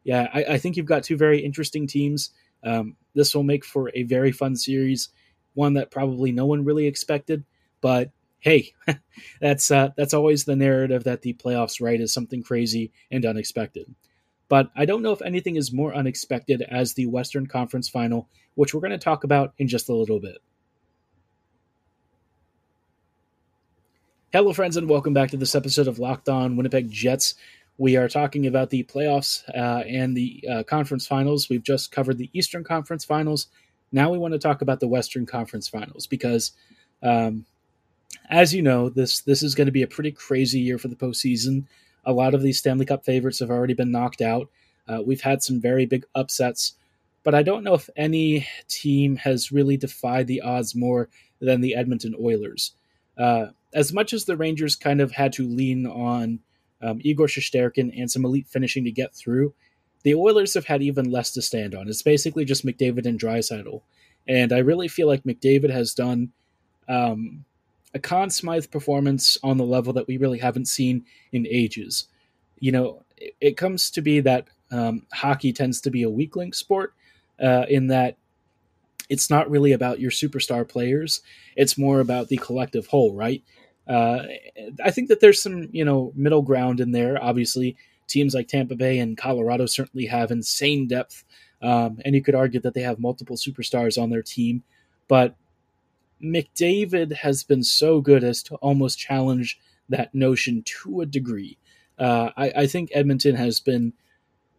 yeah, 0.03 0.29
I, 0.33 0.43
I 0.43 0.57
think 0.57 0.75
you've 0.75 0.85
got 0.85 1.03
two 1.03 1.15
very 1.15 1.39
interesting 1.39 1.87
teams. 1.87 2.31
Um, 2.63 2.95
this 3.13 3.33
will 3.33 3.43
make 3.43 3.65
for 3.65 3.91
a 3.93 4.03
very 4.03 4.31
fun 4.31 4.55
series, 4.55 5.09
one 5.53 5.73
that 5.73 5.91
probably 5.91 6.31
no 6.31 6.45
one 6.45 6.65
really 6.65 6.87
expected. 6.87 7.43
But 7.81 8.11
hey, 8.39 8.73
that's 9.41 9.71
uh, 9.71 9.89
that's 9.95 10.13
always 10.13 10.45
the 10.45 10.55
narrative 10.55 11.03
that 11.05 11.21
the 11.21 11.33
playoffs 11.33 11.81
write 11.81 12.01
is 12.01 12.13
something 12.13 12.43
crazy 12.43 12.91
and 13.11 13.25
unexpected. 13.25 13.93
But 14.47 14.71
I 14.75 14.85
don't 14.85 15.03
know 15.03 15.11
if 15.11 15.21
anything 15.21 15.57
is 15.57 15.71
more 15.71 15.93
unexpected 15.93 16.63
as 16.63 16.93
the 16.93 17.05
Western 17.05 17.45
Conference 17.45 17.87
Final, 17.87 18.27
which 18.55 18.73
we're 18.73 18.81
going 18.81 18.91
to 18.91 18.97
talk 18.97 19.23
about 19.23 19.53
in 19.59 19.67
just 19.67 19.89
a 19.89 19.93
little 19.93 20.19
bit. 20.19 20.39
Hello, 24.31 24.53
friends, 24.53 24.77
and 24.77 24.87
welcome 24.87 25.13
back 25.13 25.31
to 25.31 25.37
this 25.37 25.55
episode 25.55 25.87
of 25.87 25.97
Locked 25.97 26.29
On 26.29 26.55
Winnipeg 26.55 26.91
Jets. 26.91 27.33
We 27.79 27.95
are 27.95 28.09
talking 28.09 28.45
about 28.45 28.71
the 28.71 28.83
playoffs 28.83 29.47
uh, 29.55 29.85
and 29.87 30.15
the 30.15 30.43
uh, 30.51 30.63
conference 30.63 31.07
finals. 31.07 31.47
We've 31.47 31.63
just 31.63 31.93
covered 31.93 32.17
the 32.17 32.29
Eastern 32.33 32.65
Conference 32.65 33.05
finals. 33.05 33.47
Now 33.93 34.11
we 34.11 34.17
want 34.17 34.33
to 34.33 34.37
talk 34.37 34.61
about 34.61 34.81
the 34.81 34.87
Western 34.89 35.25
Conference 35.25 35.69
finals 35.69 36.05
because, 36.05 36.51
um, 37.01 37.45
as 38.29 38.53
you 38.53 38.61
know, 38.61 38.89
this 38.89 39.21
this 39.21 39.41
is 39.41 39.55
going 39.55 39.67
to 39.67 39.71
be 39.71 39.81
a 39.81 39.87
pretty 39.87 40.11
crazy 40.11 40.59
year 40.59 40.77
for 40.77 40.89
the 40.89 40.95
postseason. 40.97 41.67
A 42.05 42.11
lot 42.11 42.33
of 42.33 42.41
these 42.41 42.59
Stanley 42.59 42.85
Cup 42.85 43.05
favorites 43.05 43.39
have 43.39 43.49
already 43.49 43.75
been 43.75 43.91
knocked 43.91 44.19
out. 44.19 44.49
Uh, 44.85 45.01
we've 45.05 45.21
had 45.21 45.41
some 45.41 45.61
very 45.61 45.85
big 45.85 46.03
upsets, 46.13 46.73
but 47.23 47.33
I 47.33 47.43
don't 47.43 47.63
know 47.63 47.75
if 47.75 47.89
any 47.95 48.45
team 48.67 49.15
has 49.15 49.53
really 49.53 49.77
defied 49.77 50.27
the 50.27 50.41
odds 50.41 50.75
more 50.75 51.07
than 51.39 51.61
the 51.61 51.75
Edmonton 51.75 52.13
Oilers. 52.21 52.73
Uh, 53.17 53.47
as 53.73 53.93
much 53.93 54.11
as 54.11 54.25
the 54.25 54.35
Rangers 54.35 54.75
kind 54.75 54.99
of 54.99 55.13
had 55.13 55.31
to 55.33 55.47
lean 55.47 55.87
on 55.87 56.39
um, 56.81 56.99
Igor 57.01 57.27
Shesterkin 57.27 57.93
and 57.99 58.09
some 58.09 58.25
elite 58.25 58.47
finishing 58.47 58.83
to 58.85 58.91
get 58.91 59.13
through, 59.13 59.53
the 60.03 60.15
Oilers 60.15 60.53
have 60.53 60.65
had 60.65 60.81
even 60.81 61.11
less 61.11 61.31
to 61.31 61.41
stand 61.41 61.75
on. 61.75 61.87
It's 61.87 62.01
basically 62.01 62.45
just 62.45 62.65
McDavid 62.65 63.05
and 63.05 63.19
Draisaitl, 63.19 63.81
and 64.27 64.53
I 64.53 64.59
really 64.59 64.87
feel 64.87 65.07
like 65.07 65.23
McDavid 65.23 65.69
has 65.69 65.93
done 65.93 66.31
um, 66.87 67.43
a 67.93 67.99
Conn 67.99 68.29
Smythe 68.29 68.71
performance 68.71 69.37
on 69.43 69.57
the 69.57 69.65
level 69.65 69.93
that 69.93 70.07
we 70.07 70.17
really 70.17 70.39
haven't 70.39 70.67
seen 70.67 71.05
in 71.31 71.47
ages. 71.47 72.07
You 72.59 72.71
know, 72.71 73.03
it, 73.17 73.35
it 73.41 73.57
comes 73.57 73.89
to 73.91 74.01
be 74.01 74.19
that 74.21 74.47
um, 74.71 75.05
hockey 75.13 75.51
tends 75.51 75.81
to 75.81 75.91
be 75.91 76.03
a 76.03 76.09
weak 76.09 76.35
link 76.35 76.55
sport 76.55 76.93
uh, 77.41 77.65
in 77.69 77.87
that 77.87 78.17
it's 79.09 79.29
not 79.29 79.49
really 79.49 79.71
about 79.71 79.99
your 79.99 80.11
superstar 80.11 80.67
players. 80.67 81.21
It's 81.55 81.77
more 81.77 81.99
about 81.99 82.27
the 82.27 82.37
collective 82.37 82.87
whole, 82.87 83.15
right? 83.15 83.43
Uh, 83.89 84.23
I 84.83 84.91
think 84.91 85.09
that 85.09 85.19
there's 85.19 85.41
some, 85.41 85.67
you 85.71 85.83
know, 85.83 86.13
middle 86.15 86.43
ground 86.43 86.79
in 86.79 86.91
there. 86.91 87.21
Obviously, 87.21 87.75
teams 88.07 88.35
like 88.35 88.47
Tampa 88.47 88.75
Bay 88.75 88.99
and 88.99 89.17
Colorado 89.17 89.65
certainly 89.65 90.05
have 90.05 90.29
insane 90.29 90.87
depth, 90.87 91.23
um, 91.61 91.99
and 92.05 92.13
you 92.13 92.21
could 92.21 92.35
argue 92.35 92.59
that 92.61 92.75
they 92.75 92.81
have 92.81 92.99
multiple 92.99 93.35
superstars 93.35 94.01
on 94.01 94.11
their 94.11 94.21
team. 94.21 94.63
But 95.07 95.35
McDavid 96.23 97.13
has 97.13 97.43
been 97.43 97.63
so 97.63 97.99
good 97.99 98.23
as 98.23 98.43
to 98.43 98.55
almost 98.55 98.99
challenge 98.99 99.59
that 99.89 100.13
notion 100.13 100.63
to 100.83 101.01
a 101.01 101.05
degree. 101.05 101.57
Uh, 101.97 102.29
I, 102.37 102.51
I, 102.57 102.67
think 102.67 102.91
Edmonton 102.93 103.35
has 103.35 103.59
been 103.59 103.93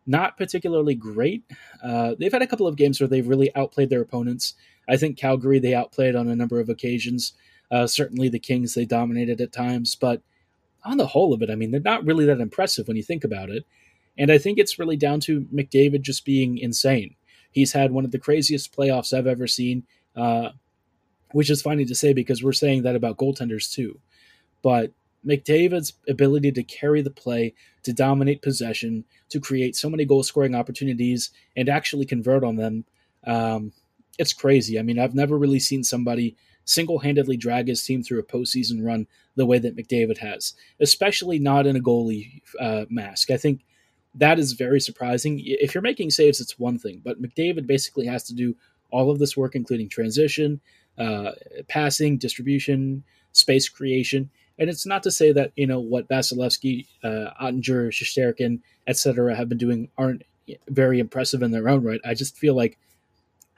not 0.06 0.36
particularly 0.36 0.94
great. 0.94 1.44
Uh, 1.82 2.14
they've 2.18 2.32
had 2.32 2.42
a 2.42 2.46
couple 2.46 2.66
of 2.66 2.76
games 2.76 3.00
where 3.00 3.08
they've 3.08 3.26
really 3.26 3.54
outplayed 3.54 3.88
their 3.88 4.02
opponents. 4.02 4.54
I 4.88 4.96
think 4.96 5.16
Calgary 5.16 5.58
they 5.58 5.74
outplayed 5.74 6.16
on 6.16 6.28
a 6.28 6.36
number 6.36 6.60
of 6.60 6.68
occasions. 6.68 7.32
Uh, 7.70 7.86
certainly 7.86 8.28
the 8.28 8.38
Kings 8.38 8.74
they 8.74 8.84
dominated 8.84 9.40
at 9.40 9.52
times, 9.52 9.94
but 9.94 10.22
on 10.84 10.96
the 10.96 11.06
whole 11.06 11.32
of 11.32 11.42
it, 11.42 11.50
I 11.50 11.54
mean 11.54 11.70
they're 11.70 11.80
not 11.80 12.04
really 12.04 12.24
that 12.26 12.40
impressive 12.40 12.88
when 12.88 12.96
you 12.96 13.02
think 13.02 13.24
about 13.24 13.50
it. 13.50 13.64
And 14.18 14.30
I 14.30 14.38
think 14.38 14.58
it's 14.58 14.78
really 14.78 14.96
down 14.96 15.20
to 15.20 15.42
McDavid 15.54 16.02
just 16.02 16.24
being 16.24 16.58
insane. 16.58 17.14
He's 17.50 17.72
had 17.72 17.92
one 17.92 18.04
of 18.04 18.10
the 18.10 18.18
craziest 18.18 18.76
playoffs 18.76 19.12
I've 19.12 19.26
ever 19.26 19.46
seen, 19.46 19.84
uh, 20.16 20.50
which 21.32 21.50
is 21.50 21.62
funny 21.62 21.84
to 21.84 21.94
say 21.94 22.12
because 22.12 22.42
we're 22.42 22.52
saying 22.52 22.82
that 22.82 22.96
about 22.96 23.16
goaltenders 23.16 23.72
too. 23.72 23.98
But 24.62 24.92
McDavid's 25.26 25.92
ability 26.08 26.52
to 26.52 26.62
carry 26.62 27.02
the 27.02 27.10
play, 27.10 27.54
to 27.82 27.92
dominate 27.92 28.42
possession, 28.42 29.04
to 29.28 29.40
create 29.40 29.76
so 29.76 29.90
many 29.90 30.04
goal 30.04 30.22
scoring 30.22 30.54
opportunities, 30.54 31.30
and 31.56 31.68
actually 31.68 32.06
convert 32.06 32.44
on 32.44 32.56
them, 32.56 32.84
um, 33.26 33.72
it's 34.18 34.32
crazy. 34.32 34.78
I 34.78 34.82
mean, 34.82 34.98
I've 34.98 35.14
never 35.14 35.36
really 35.38 35.60
seen 35.60 35.84
somebody 35.84 36.36
single 36.64 36.98
handedly 36.98 37.36
drag 37.36 37.68
his 37.68 37.82
team 37.82 38.02
through 38.02 38.20
a 38.20 38.24
postseason 38.24 38.84
run 38.84 39.06
the 39.36 39.46
way 39.46 39.58
that 39.58 39.76
McDavid 39.76 40.18
has, 40.18 40.54
especially 40.80 41.38
not 41.38 41.66
in 41.66 41.76
a 41.76 41.80
goalie 41.80 42.42
uh, 42.60 42.84
mask. 42.88 43.30
I 43.30 43.36
think 43.36 43.64
that 44.14 44.38
is 44.38 44.52
very 44.52 44.80
surprising. 44.80 45.40
If 45.44 45.74
you're 45.74 45.82
making 45.82 46.10
saves, 46.10 46.40
it's 46.40 46.58
one 46.58 46.78
thing, 46.78 47.00
but 47.04 47.22
McDavid 47.22 47.66
basically 47.66 48.06
has 48.06 48.24
to 48.24 48.34
do 48.34 48.56
all 48.90 49.10
of 49.10 49.18
this 49.18 49.36
work, 49.36 49.54
including 49.54 49.88
transition, 49.88 50.60
uh, 50.98 51.32
passing, 51.68 52.18
distribution, 52.18 53.04
space 53.32 53.68
creation. 53.68 54.30
And 54.58 54.68
it's 54.68 54.84
not 54.84 55.02
to 55.04 55.10
say 55.10 55.32
that 55.32 55.52
you 55.56 55.66
know 55.66 55.80
what 55.80 56.08
Vasilevskiy, 56.08 56.86
uh, 57.02 57.30
Oettinger, 57.40 57.90
Shesterkin, 57.90 58.60
etc. 58.86 59.34
have 59.34 59.48
been 59.48 59.58
doing 59.58 59.88
aren't 59.96 60.24
very 60.68 60.98
impressive 60.98 61.42
in 61.42 61.50
their 61.50 61.68
own 61.68 61.82
right. 61.84 62.00
I 62.04 62.14
just 62.14 62.36
feel 62.36 62.54
like 62.54 62.78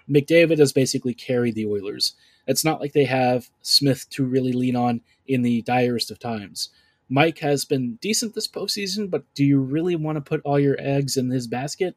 McDavid 0.08 0.58
has 0.58 0.72
basically 0.72 1.14
carried 1.14 1.54
the 1.54 1.66
Oilers. 1.66 2.14
It's 2.46 2.64
not 2.64 2.80
like 2.80 2.92
they 2.92 3.04
have 3.04 3.48
Smith 3.62 4.08
to 4.10 4.24
really 4.24 4.52
lean 4.52 4.76
on 4.76 5.00
in 5.26 5.42
the 5.42 5.62
direst 5.62 6.10
of 6.10 6.18
times. 6.18 6.70
Mike 7.08 7.38
has 7.38 7.64
been 7.64 7.96
decent 8.00 8.34
this 8.34 8.48
postseason, 8.48 9.10
but 9.10 9.24
do 9.34 9.44
you 9.44 9.60
really 9.60 9.96
want 9.96 10.16
to 10.16 10.20
put 10.20 10.40
all 10.44 10.58
your 10.58 10.76
eggs 10.78 11.16
in 11.16 11.30
his 11.30 11.46
basket? 11.46 11.96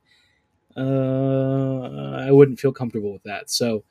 Uh, 0.76 2.18
I 2.18 2.32
wouldn't 2.32 2.60
feel 2.60 2.74
comfortable 2.74 3.14
with 3.14 3.24
that. 3.24 3.50
So, 3.50 3.86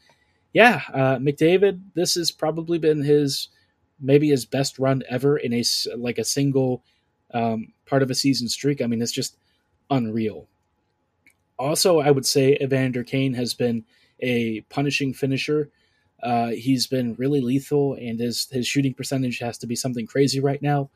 yeah, 0.52 0.82
uh, 0.92 1.16
McDavid, 1.16 1.80
this 1.94 2.14
has 2.14 2.30
probably 2.30 2.78
been 2.78 3.02
his 3.02 3.48
maybe 4.00 4.28
his 4.28 4.44
best 4.44 4.78
run 4.78 5.02
ever 5.08 5.36
in 5.36 5.54
a 5.54 5.64
like 5.96 6.18
a 6.18 6.24
single 6.24 6.84
um, 7.32 7.72
part 7.86 8.02
of 8.02 8.10
a 8.10 8.14
season 8.14 8.48
streak. 8.48 8.82
I 8.82 8.86
mean, 8.86 9.00
it's 9.00 9.12
just 9.12 9.36
unreal. 9.90 10.46
Also, 11.58 12.00
I 12.00 12.10
would 12.10 12.26
say 12.26 12.58
Evander 12.60 13.04
Kane 13.04 13.34
has 13.34 13.54
been 13.54 13.84
a 14.20 14.60
punishing 14.62 15.12
finisher 15.12 15.70
uh, 16.24 16.48
he's 16.48 16.86
been 16.86 17.14
really 17.16 17.42
lethal, 17.42 17.94
and 17.94 18.18
his 18.18 18.48
his 18.50 18.66
shooting 18.66 18.94
percentage 18.94 19.38
has 19.40 19.58
to 19.58 19.66
be 19.66 19.76
something 19.76 20.06
crazy 20.06 20.40
right 20.40 20.62
now. 20.62 20.88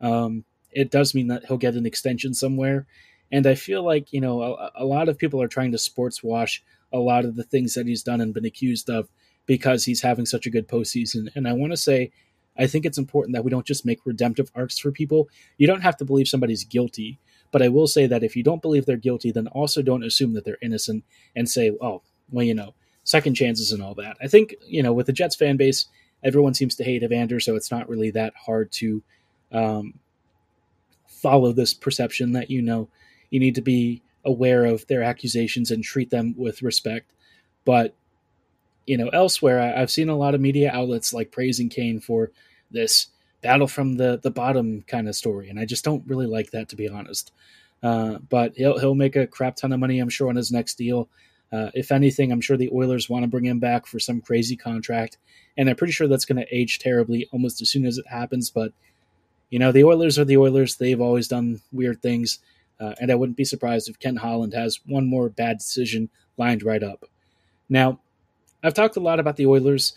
Um, 0.00 0.44
it 0.70 0.92
does 0.92 1.12
mean 1.12 1.26
that 1.26 1.44
he'll 1.46 1.56
get 1.56 1.74
an 1.74 1.86
extension 1.86 2.32
somewhere, 2.34 2.86
and 3.32 3.48
I 3.48 3.56
feel 3.56 3.82
like 3.82 4.12
you 4.12 4.20
know 4.20 4.42
a, 4.42 4.70
a 4.76 4.84
lot 4.84 5.08
of 5.08 5.18
people 5.18 5.42
are 5.42 5.48
trying 5.48 5.72
to 5.72 5.78
sports 5.78 6.22
wash 6.22 6.62
a 6.92 6.98
lot 6.98 7.24
of 7.24 7.34
the 7.34 7.42
things 7.42 7.74
that 7.74 7.88
he's 7.88 8.04
done 8.04 8.20
and 8.20 8.32
been 8.32 8.44
accused 8.44 8.88
of 8.88 9.08
because 9.44 9.84
he's 9.84 10.02
having 10.02 10.24
such 10.24 10.46
a 10.46 10.50
good 10.50 10.68
postseason. 10.68 11.34
And 11.34 11.48
I 11.48 11.52
want 11.52 11.72
to 11.72 11.76
say, 11.76 12.12
I 12.56 12.68
think 12.68 12.86
it's 12.86 12.98
important 12.98 13.34
that 13.34 13.44
we 13.44 13.50
don't 13.50 13.66
just 13.66 13.84
make 13.84 14.06
redemptive 14.06 14.52
arcs 14.54 14.78
for 14.78 14.92
people. 14.92 15.28
You 15.58 15.66
don't 15.66 15.82
have 15.82 15.96
to 15.96 16.04
believe 16.04 16.28
somebody's 16.28 16.62
guilty, 16.62 17.18
but 17.50 17.60
I 17.60 17.68
will 17.68 17.88
say 17.88 18.06
that 18.06 18.22
if 18.22 18.36
you 18.36 18.44
don't 18.44 18.62
believe 18.62 18.86
they're 18.86 18.96
guilty, 18.96 19.32
then 19.32 19.48
also 19.48 19.82
don't 19.82 20.04
assume 20.04 20.34
that 20.34 20.44
they're 20.44 20.58
innocent 20.62 21.04
and 21.34 21.50
say, 21.50 21.72
oh, 21.80 22.02
well, 22.30 22.44
you 22.44 22.54
know, 22.54 22.74
second 23.04 23.34
chances 23.34 23.72
and 23.72 23.82
all 23.82 23.94
that. 23.94 24.16
I 24.22 24.28
think 24.28 24.54
you 24.66 24.82
know 24.82 24.92
with 24.92 25.06
the 25.06 25.12
Jets 25.12 25.36
fan 25.36 25.56
base, 25.56 25.86
everyone 26.22 26.54
seems 26.54 26.74
to 26.76 26.84
hate 26.84 27.02
Evander, 27.02 27.40
so 27.40 27.56
it's 27.56 27.70
not 27.70 27.88
really 27.88 28.10
that 28.10 28.34
hard 28.36 28.70
to 28.72 29.02
um, 29.52 29.94
follow 31.06 31.52
this 31.52 31.72
perception 31.72 32.32
that 32.32 32.50
you 32.50 32.60
know 32.62 32.88
you 33.30 33.40
need 33.40 33.54
to 33.54 33.62
be 33.62 34.02
aware 34.24 34.64
of 34.64 34.86
their 34.88 35.02
accusations 35.02 35.70
and 35.70 35.84
treat 35.84 36.10
them 36.10 36.34
with 36.36 36.62
respect. 36.62 37.12
But 37.64 37.94
you 38.86 38.96
know, 38.96 39.08
elsewhere, 39.08 39.60
I, 39.60 39.80
have 39.80 39.90
seen 39.90 40.08
a 40.08 40.16
lot 40.16 40.34
of 40.34 40.40
media 40.40 40.70
outlets 40.72 41.12
like 41.12 41.32
praising 41.32 41.68
Kane 41.68 42.00
for 42.00 42.30
this 42.70 43.08
battle 43.42 43.66
from 43.66 43.96
the 43.96 44.18
the 44.22 44.30
bottom 44.30 44.82
kind 44.82 45.08
of 45.08 45.16
story, 45.16 45.48
and 45.48 45.58
I 45.58 45.64
just 45.64 45.84
don't 45.84 46.06
really 46.06 46.26
like 46.26 46.50
that 46.50 46.68
to 46.70 46.76
be 46.76 46.88
honest. 46.88 47.32
Uh, 47.82 48.18
but 48.28 48.54
he'll 48.56 48.78
he'll 48.78 48.94
make 48.94 49.16
a 49.16 49.26
crap 49.26 49.56
ton 49.56 49.72
of 49.72 49.80
money, 49.80 49.98
I'm 49.98 50.08
sure, 50.08 50.28
on 50.28 50.36
his 50.36 50.50
next 50.50 50.76
deal. 50.76 51.08
Uh, 51.52 51.70
if 51.74 51.92
anything, 51.92 52.32
I'm 52.32 52.40
sure 52.40 52.56
the 52.56 52.70
Oilers 52.72 53.08
want 53.08 53.22
to 53.22 53.28
bring 53.28 53.44
him 53.44 53.60
back 53.60 53.86
for 53.86 53.98
some 53.98 54.20
crazy 54.20 54.56
contract, 54.56 55.18
and 55.56 55.68
I'm 55.70 55.76
pretty 55.76 55.92
sure 55.92 56.08
that's 56.08 56.24
going 56.24 56.42
to 56.44 56.54
age 56.54 56.78
terribly 56.78 57.28
almost 57.32 57.62
as 57.62 57.70
soon 57.70 57.86
as 57.86 57.98
it 57.98 58.06
happens. 58.08 58.50
But 58.50 58.72
you 59.50 59.58
know, 59.58 59.70
the 59.70 59.84
Oilers 59.84 60.18
are 60.18 60.24
the 60.24 60.36
Oilers; 60.36 60.76
they've 60.76 61.00
always 61.00 61.28
done 61.28 61.60
weird 61.72 62.02
things, 62.02 62.40
uh, 62.80 62.94
and 63.00 63.12
I 63.12 63.14
wouldn't 63.14 63.36
be 63.36 63.44
surprised 63.44 63.88
if 63.88 64.00
Ken 64.00 64.16
Holland 64.16 64.54
has 64.54 64.80
one 64.86 65.06
more 65.06 65.28
bad 65.28 65.58
decision 65.58 66.10
lined 66.36 66.62
right 66.62 66.82
up. 66.82 67.04
Now, 67.68 68.00
I've 68.62 68.74
talked 68.74 68.96
a 68.96 69.00
lot 69.00 69.20
about 69.20 69.36
the 69.36 69.46
Oilers. 69.46 69.94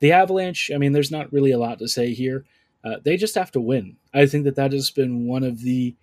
The 0.00 0.12
Avalanche, 0.12 0.70
I 0.74 0.78
mean, 0.78 0.92
there's 0.92 1.10
not 1.10 1.32
really 1.32 1.50
a 1.50 1.58
lot 1.58 1.78
to 1.78 1.88
say 1.88 2.12
here. 2.14 2.44
Uh, 2.82 2.96
they 3.02 3.16
just 3.16 3.34
have 3.34 3.50
to 3.52 3.60
win. 3.60 3.96
I 4.14 4.26
think 4.26 4.44
that 4.44 4.56
that 4.56 4.72
has 4.72 4.90
been 4.90 5.26
one 5.26 5.44
of 5.44 5.60
the 5.60 5.94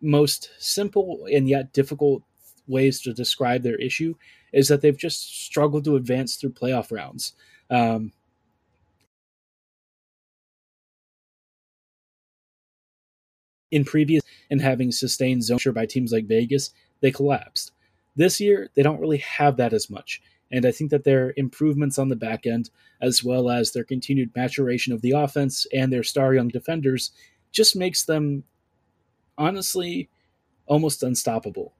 most 0.00 0.50
simple 0.58 1.26
and 1.32 1.48
yet 1.48 1.72
difficult 1.72 2.22
ways 2.66 3.00
to 3.02 3.12
describe 3.12 3.62
their 3.62 3.76
issue 3.76 4.14
is 4.52 4.68
that 4.68 4.82
they've 4.82 4.96
just 4.96 5.44
struggled 5.44 5.84
to 5.84 5.96
advance 5.96 6.36
through 6.36 6.52
playoff 6.52 6.92
rounds. 6.92 7.32
Um, 7.70 8.12
in 13.70 13.84
previous 13.84 14.22
and 14.50 14.60
having 14.60 14.92
sustained 14.92 15.42
zone 15.42 15.72
by 15.74 15.86
teams 15.86 16.12
like 16.12 16.26
Vegas, 16.26 16.70
they 17.00 17.10
collapsed. 17.10 17.72
This 18.14 18.38
year, 18.38 18.68
they 18.74 18.82
don't 18.82 19.00
really 19.00 19.18
have 19.18 19.56
that 19.56 19.72
as 19.72 19.88
much. 19.88 20.20
And 20.50 20.66
I 20.66 20.70
think 20.70 20.90
that 20.90 21.04
their 21.04 21.32
improvements 21.38 21.98
on 21.98 22.10
the 22.10 22.16
back 22.16 22.46
end, 22.46 22.68
as 23.00 23.24
well 23.24 23.48
as 23.48 23.72
their 23.72 23.84
continued 23.84 24.30
maturation 24.36 24.92
of 24.92 25.00
the 25.00 25.12
offense 25.12 25.66
and 25.72 25.90
their 25.90 26.02
star 26.02 26.34
young 26.34 26.48
defenders, 26.48 27.10
just 27.50 27.74
makes 27.74 28.04
them 28.04 28.44
honestly 29.38 30.10
almost 30.66 31.02
unstoppable. 31.02 31.72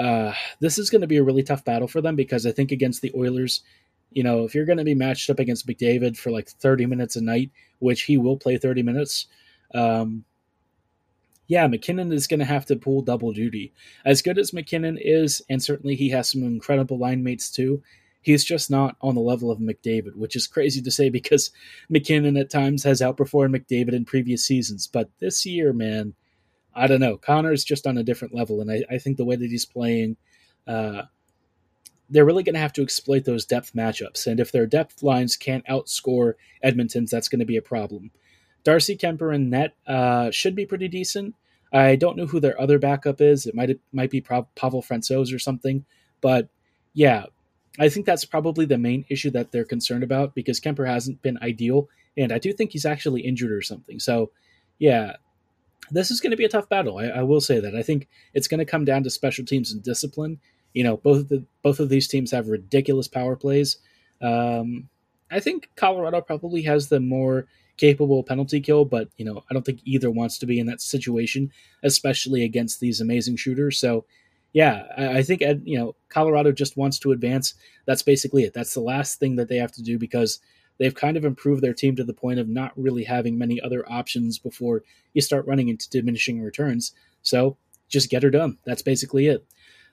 Uh, 0.00 0.32
this 0.60 0.78
is 0.78 0.88
going 0.88 1.02
to 1.02 1.06
be 1.06 1.18
a 1.18 1.22
really 1.22 1.42
tough 1.42 1.62
battle 1.62 1.86
for 1.86 2.00
them 2.00 2.16
because 2.16 2.46
I 2.46 2.52
think 2.52 2.72
against 2.72 3.02
the 3.02 3.12
Oilers, 3.14 3.62
you 4.10 4.22
know, 4.22 4.44
if 4.44 4.54
you're 4.54 4.64
going 4.64 4.78
to 4.78 4.84
be 4.84 4.94
matched 4.94 5.28
up 5.28 5.38
against 5.38 5.66
McDavid 5.66 6.16
for 6.16 6.30
like 6.30 6.48
30 6.48 6.86
minutes 6.86 7.16
a 7.16 7.20
night, 7.20 7.50
which 7.80 8.02
he 8.02 8.16
will 8.16 8.38
play 8.38 8.56
30 8.56 8.82
minutes, 8.82 9.26
um, 9.74 10.24
yeah, 11.48 11.66
MacKinnon 11.66 12.12
is 12.12 12.26
going 12.26 12.40
to 12.40 12.46
have 12.46 12.64
to 12.66 12.76
pull 12.76 13.02
double 13.02 13.32
duty. 13.32 13.74
As 14.06 14.22
good 14.22 14.38
as 14.38 14.54
MacKinnon 14.54 14.96
is, 14.98 15.42
and 15.50 15.62
certainly 15.62 15.96
he 15.96 16.08
has 16.10 16.30
some 16.30 16.44
incredible 16.44 16.96
line 16.96 17.22
mates 17.22 17.50
too, 17.50 17.82
he's 18.22 18.42
just 18.44 18.70
not 18.70 18.96
on 19.02 19.14
the 19.14 19.20
level 19.20 19.50
of 19.50 19.58
McDavid, 19.58 20.16
which 20.16 20.34
is 20.34 20.46
crazy 20.46 20.80
to 20.80 20.90
say 20.90 21.10
because 21.10 21.50
MacKinnon 21.90 22.38
at 22.38 22.48
times 22.48 22.84
has 22.84 23.02
outperformed 23.02 23.54
McDavid 23.54 23.92
in 23.92 24.06
previous 24.06 24.46
seasons. 24.46 24.86
But 24.86 25.10
this 25.18 25.44
year, 25.44 25.74
man, 25.74 26.14
I 26.74 26.86
don't 26.86 27.00
know. 27.00 27.16
Connor's 27.16 27.64
just 27.64 27.86
on 27.86 27.98
a 27.98 28.04
different 28.04 28.34
level, 28.34 28.60
and 28.60 28.70
I, 28.70 28.82
I 28.90 28.98
think 28.98 29.16
the 29.16 29.24
way 29.24 29.36
that 29.36 29.50
he's 29.50 29.64
playing, 29.64 30.16
uh, 30.66 31.02
they're 32.08 32.24
really 32.24 32.42
going 32.42 32.54
to 32.54 32.60
have 32.60 32.72
to 32.74 32.82
exploit 32.82 33.24
those 33.24 33.44
depth 33.44 33.72
matchups. 33.74 34.26
And 34.26 34.40
if 34.40 34.52
their 34.52 34.66
depth 34.66 35.02
lines 35.02 35.36
can't 35.36 35.66
outscore 35.66 36.34
Edmonton's, 36.62 37.10
that's 37.10 37.28
going 37.28 37.40
to 37.40 37.46
be 37.46 37.56
a 37.56 37.62
problem. 37.62 38.10
Darcy 38.64 38.96
Kuemper 38.96 39.34
and 39.34 39.50
net 39.50 39.74
uh, 39.86 40.30
should 40.30 40.54
be 40.54 40.66
pretty 40.66 40.88
decent. 40.88 41.34
I 41.72 41.96
don't 41.96 42.16
know 42.16 42.26
who 42.26 42.40
their 42.40 42.60
other 42.60 42.78
backup 42.78 43.20
is. 43.20 43.46
It 43.46 43.54
might 43.54 43.78
might 43.92 44.10
be 44.10 44.20
Pavel 44.20 44.48
Francouz 44.82 45.34
or 45.34 45.38
something, 45.38 45.84
but 46.20 46.48
yeah, 46.92 47.26
I 47.78 47.88
think 47.88 48.06
that's 48.06 48.24
probably 48.24 48.64
the 48.66 48.78
main 48.78 49.04
issue 49.08 49.30
that 49.30 49.52
they're 49.52 49.64
concerned 49.64 50.02
about 50.02 50.34
because 50.34 50.60
Kuemper 50.60 50.86
hasn't 50.86 51.22
been 51.22 51.38
ideal, 51.42 51.88
and 52.16 52.32
I 52.32 52.38
do 52.38 52.52
think 52.52 52.72
he's 52.72 52.84
actually 52.84 53.20
injured 53.20 53.52
or 53.52 53.62
something. 53.62 54.00
So, 54.00 54.32
yeah, 54.78 55.16
this 55.90 56.10
is 56.10 56.20
going 56.20 56.30
to 56.30 56.36
be 56.36 56.44
a 56.44 56.48
tough 56.48 56.68
battle. 56.68 56.98
I, 56.98 57.06
I 57.06 57.22
will 57.22 57.40
say 57.40 57.60
that. 57.60 57.74
I 57.74 57.82
think 57.82 58.08
it's 58.34 58.48
going 58.48 58.58
to 58.58 58.64
come 58.64 58.84
down 58.84 59.02
to 59.04 59.10
special 59.10 59.44
teams 59.44 59.72
and 59.72 59.82
discipline. 59.82 60.38
You 60.72 60.84
know, 60.84 60.96
both 60.98 61.18
of 61.18 61.28
the 61.28 61.44
both 61.62 61.80
of 61.80 61.88
these 61.88 62.08
teams 62.08 62.30
have 62.30 62.48
ridiculous 62.48 63.08
power 63.08 63.36
plays. 63.36 63.78
Um, 64.20 64.88
I 65.30 65.40
think 65.40 65.68
Colorado 65.76 66.20
probably 66.20 66.62
has 66.62 66.88
the 66.88 67.00
more 67.00 67.46
capable 67.76 68.22
penalty 68.22 68.60
kill, 68.60 68.84
but 68.84 69.08
you 69.16 69.24
know, 69.24 69.42
I 69.50 69.54
don't 69.54 69.64
think 69.64 69.80
either 69.84 70.10
wants 70.10 70.38
to 70.38 70.46
be 70.46 70.60
in 70.60 70.66
that 70.66 70.80
situation, 70.80 71.50
especially 71.82 72.44
against 72.44 72.78
these 72.78 73.00
amazing 73.00 73.36
shooters. 73.36 73.78
So, 73.78 74.04
yeah, 74.52 74.84
I, 74.96 75.18
I 75.18 75.22
think 75.22 75.40
you 75.40 75.78
know 75.78 75.94
Colorado 76.08 76.52
just 76.52 76.76
wants 76.76 76.98
to 77.00 77.12
advance. 77.12 77.54
That's 77.86 78.02
basically 78.02 78.44
it. 78.44 78.54
That's 78.54 78.74
the 78.74 78.80
last 78.80 79.18
thing 79.18 79.36
that 79.36 79.48
they 79.48 79.56
have 79.56 79.72
to 79.72 79.82
do 79.82 79.98
because 79.98 80.40
they've 80.80 80.94
kind 80.94 81.16
of 81.18 81.24
improved 81.26 81.62
their 81.62 81.74
team 81.74 81.94
to 81.94 82.02
the 82.02 82.14
point 82.14 82.40
of 82.40 82.48
not 82.48 82.72
really 82.74 83.04
having 83.04 83.38
many 83.38 83.60
other 83.60 83.84
options 83.88 84.38
before 84.38 84.82
you 85.12 85.20
start 85.20 85.46
running 85.46 85.68
into 85.68 85.90
diminishing 85.90 86.40
returns. 86.40 86.92
So 87.22 87.58
just 87.88 88.10
get 88.10 88.22
her 88.22 88.30
done. 88.30 88.56
That's 88.64 88.82
basically 88.82 89.26
it. 89.26 89.44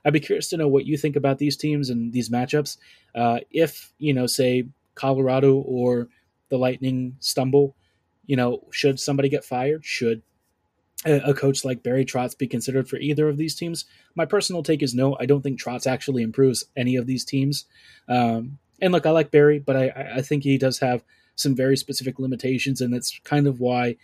I'd 0.06 0.14
be 0.14 0.22
curious 0.22 0.48
to 0.50 0.58
know 0.58 0.70
what 0.70 0.86
you 0.86 0.98
think 0.98 1.18
about 1.18 1.40
these 1.40 1.58
teams 1.58 1.90
and 1.90 2.14
these 2.14 2.30
matchups. 2.30 2.78
Uh, 3.14 3.40
if 3.52 3.92
you 3.98 4.14
know, 4.14 4.28
say 4.28 4.70
Colorado 4.96 5.58
or 5.58 6.08
the 6.50 6.58
Lightning 6.58 7.18
stumble, 7.20 7.76
you 8.26 8.38
know, 8.38 8.62
should 8.72 9.00
somebody 9.00 9.28
get 9.28 9.44
fired? 9.44 9.84
Should 9.84 10.22
a, 11.06 11.34
coach 11.34 11.66
like 11.66 11.84
Barry 11.84 12.06
Trotz 12.06 12.38
be 12.38 12.48
considered 12.48 12.88
for 12.88 12.98
either 12.98 13.28
of 13.28 13.38
these 13.38 13.56
teams? 13.56 13.86
My 14.16 14.26
personal 14.26 14.64
take 14.64 14.82
is 14.82 14.96
no. 14.96 15.18
I 15.20 15.26
don't 15.26 15.42
think 15.42 15.60
Trotz 15.62 15.86
actually 15.86 16.24
improves 16.24 16.64
any 16.78 16.96
of 16.96 17.08
these 17.08 17.26
teams. 17.26 17.66
Um, 18.08 18.60
and 18.82 18.94
look, 18.94 19.06
I 19.06 19.12
like 19.12 19.32
Barry, 19.32 19.60
but 19.60 19.76
I, 19.76 20.14
I 20.18 20.22
think 20.22 20.44
he 20.44 20.58
does 20.58 20.80
have 20.80 21.04
some 21.36 21.56
very 21.56 21.78
specific 21.78 22.20
limitations, 22.20 22.82
and 22.82 22.94
that's 22.94 23.20
kind 23.24 23.48
of 23.48 23.60
why 23.60 23.98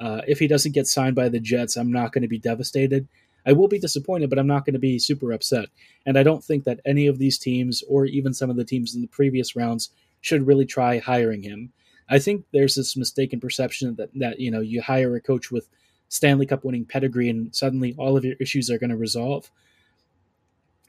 uh, 0.00 0.22
if 0.26 0.38
he 0.38 0.46
doesn't 0.46 0.72
get 0.72 0.86
signed 0.86 1.16
by 1.16 1.28
the 1.28 1.40
Jets, 1.40 1.76
I'm 1.76 1.92
not 1.92 2.12
going 2.12 2.22
to 2.22 2.28
be 2.28 2.38
devastated. 2.38 3.08
I 3.46 3.52
will 3.52 3.68
be 3.68 3.78
disappointed, 3.78 4.28
but 4.28 4.38
I'm 4.38 4.46
not 4.46 4.64
going 4.64 4.74
to 4.74 4.80
be 4.80 4.98
super 4.98 5.32
upset. 5.32 5.68
And 6.04 6.18
I 6.18 6.22
don't 6.22 6.42
think 6.42 6.64
that 6.64 6.80
any 6.84 7.06
of 7.06 7.18
these 7.18 7.38
teams, 7.38 7.82
or 7.88 8.04
even 8.06 8.34
some 8.34 8.50
of 8.50 8.56
the 8.56 8.64
teams 8.64 8.94
in 8.94 9.02
the 9.02 9.08
previous 9.08 9.54
rounds, 9.54 9.90
should 10.20 10.46
really 10.46 10.66
try 10.66 10.98
hiring 10.98 11.42
him. 11.42 11.72
I 12.08 12.18
think 12.18 12.44
there's 12.52 12.74
this 12.74 12.96
mistaken 12.96 13.40
perception 13.40 13.94
that 13.96 14.10
that 14.14 14.40
you 14.40 14.50
know 14.50 14.60
you 14.60 14.82
hire 14.82 15.14
a 15.16 15.20
coach 15.20 15.50
with 15.50 15.68
Stanley 16.08 16.46
Cup 16.46 16.64
winning 16.64 16.84
pedigree 16.84 17.28
and 17.28 17.54
suddenly 17.54 17.94
all 17.98 18.16
of 18.16 18.24
your 18.24 18.36
issues 18.40 18.70
are 18.70 18.78
going 18.78 18.90
to 18.90 18.96
resolve. 18.96 19.50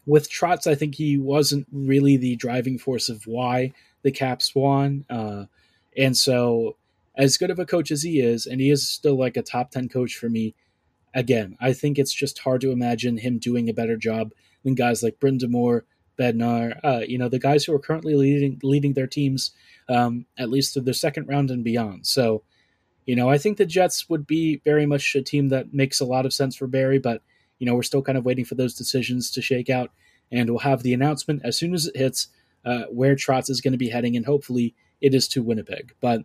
With 0.07 0.31
Trotz, 0.31 0.65
I 0.65 0.73
think 0.73 0.95
he 0.95 1.17
wasn't 1.19 1.67
really 1.71 2.17
the 2.17 2.35
driving 2.37 2.79
force 2.79 3.09
of 3.09 3.27
why 3.27 3.73
the 4.03 4.11
Caps 4.11 4.55
won, 4.55 5.05
uh, 5.09 5.45
and 5.95 6.17
so 6.17 6.77
as 7.15 7.37
good 7.37 7.51
of 7.51 7.59
a 7.59 7.65
coach 7.65 7.91
as 7.91 8.03
he 8.03 8.21
is, 8.21 8.47
and 8.47 8.61
he 8.61 8.71
is 8.71 8.87
still 8.87 9.19
like 9.19 9.37
a 9.37 9.43
top 9.43 9.69
ten 9.69 9.89
coach 9.89 10.15
for 10.15 10.29
me. 10.29 10.55
Again, 11.13 11.57
I 11.59 11.73
think 11.73 11.99
it's 11.99 12.13
just 12.13 12.39
hard 12.39 12.61
to 12.61 12.71
imagine 12.71 13.17
him 13.17 13.37
doing 13.37 13.69
a 13.69 13.73
better 13.73 13.97
job 13.97 14.31
than 14.63 14.75
guys 14.75 15.03
like 15.03 15.19
Brind'Amour, 15.19 15.81
Bednar, 16.17 16.79
uh, 16.83 17.01
you 17.07 17.17
know, 17.17 17.29
the 17.29 17.39
guys 17.39 17.65
who 17.65 17.73
are 17.73 17.79
currently 17.79 18.15
leading 18.15 18.59
leading 18.63 18.93
their 18.93 19.07
teams 19.07 19.51
um, 19.89 20.25
at 20.37 20.49
least 20.49 20.73
to 20.73 20.81
the 20.81 20.93
second 20.93 21.27
round 21.27 21.51
and 21.51 21.63
beyond. 21.63 22.07
So, 22.07 22.43
you 23.05 23.15
know, 23.15 23.29
I 23.29 23.37
think 23.37 23.57
the 23.57 23.65
Jets 23.65 24.09
would 24.09 24.25
be 24.25 24.61
very 24.63 24.85
much 24.85 25.15
a 25.15 25.21
team 25.21 25.49
that 25.49 25.73
makes 25.73 25.99
a 25.99 26.05
lot 26.05 26.25
of 26.25 26.33
sense 26.33 26.55
for 26.55 26.67
Barry, 26.67 26.99
but 26.99 27.21
you 27.59 27.65
know, 27.65 27.75
we're 27.75 27.83
still 27.83 28.01
kind 28.01 28.17
of 28.17 28.25
waiting 28.25 28.45
for 28.45 28.55
those 28.55 28.73
decisions 28.73 29.31
to 29.31 29.41
shake 29.41 29.69
out, 29.69 29.91
and 30.31 30.49
we'll 30.49 30.59
have 30.59 30.83
the 30.83 30.93
announcement 30.93 31.41
as 31.43 31.57
soon 31.57 31.73
as 31.73 31.87
it 31.87 31.97
hits 31.97 32.27
uh, 32.65 32.83
where 32.91 33.15
Trotz 33.15 33.49
is 33.49 33.61
going 33.61 33.71
to 33.71 33.77
be 33.77 33.89
heading, 33.89 34.15
and 34.15 34.25
hopefully 34.25 34.75
it 35.01 35.13
is 35.13 35.27
to 35.29 35.43
Winnipeg. 35.43 35.93
But 36.01 36.23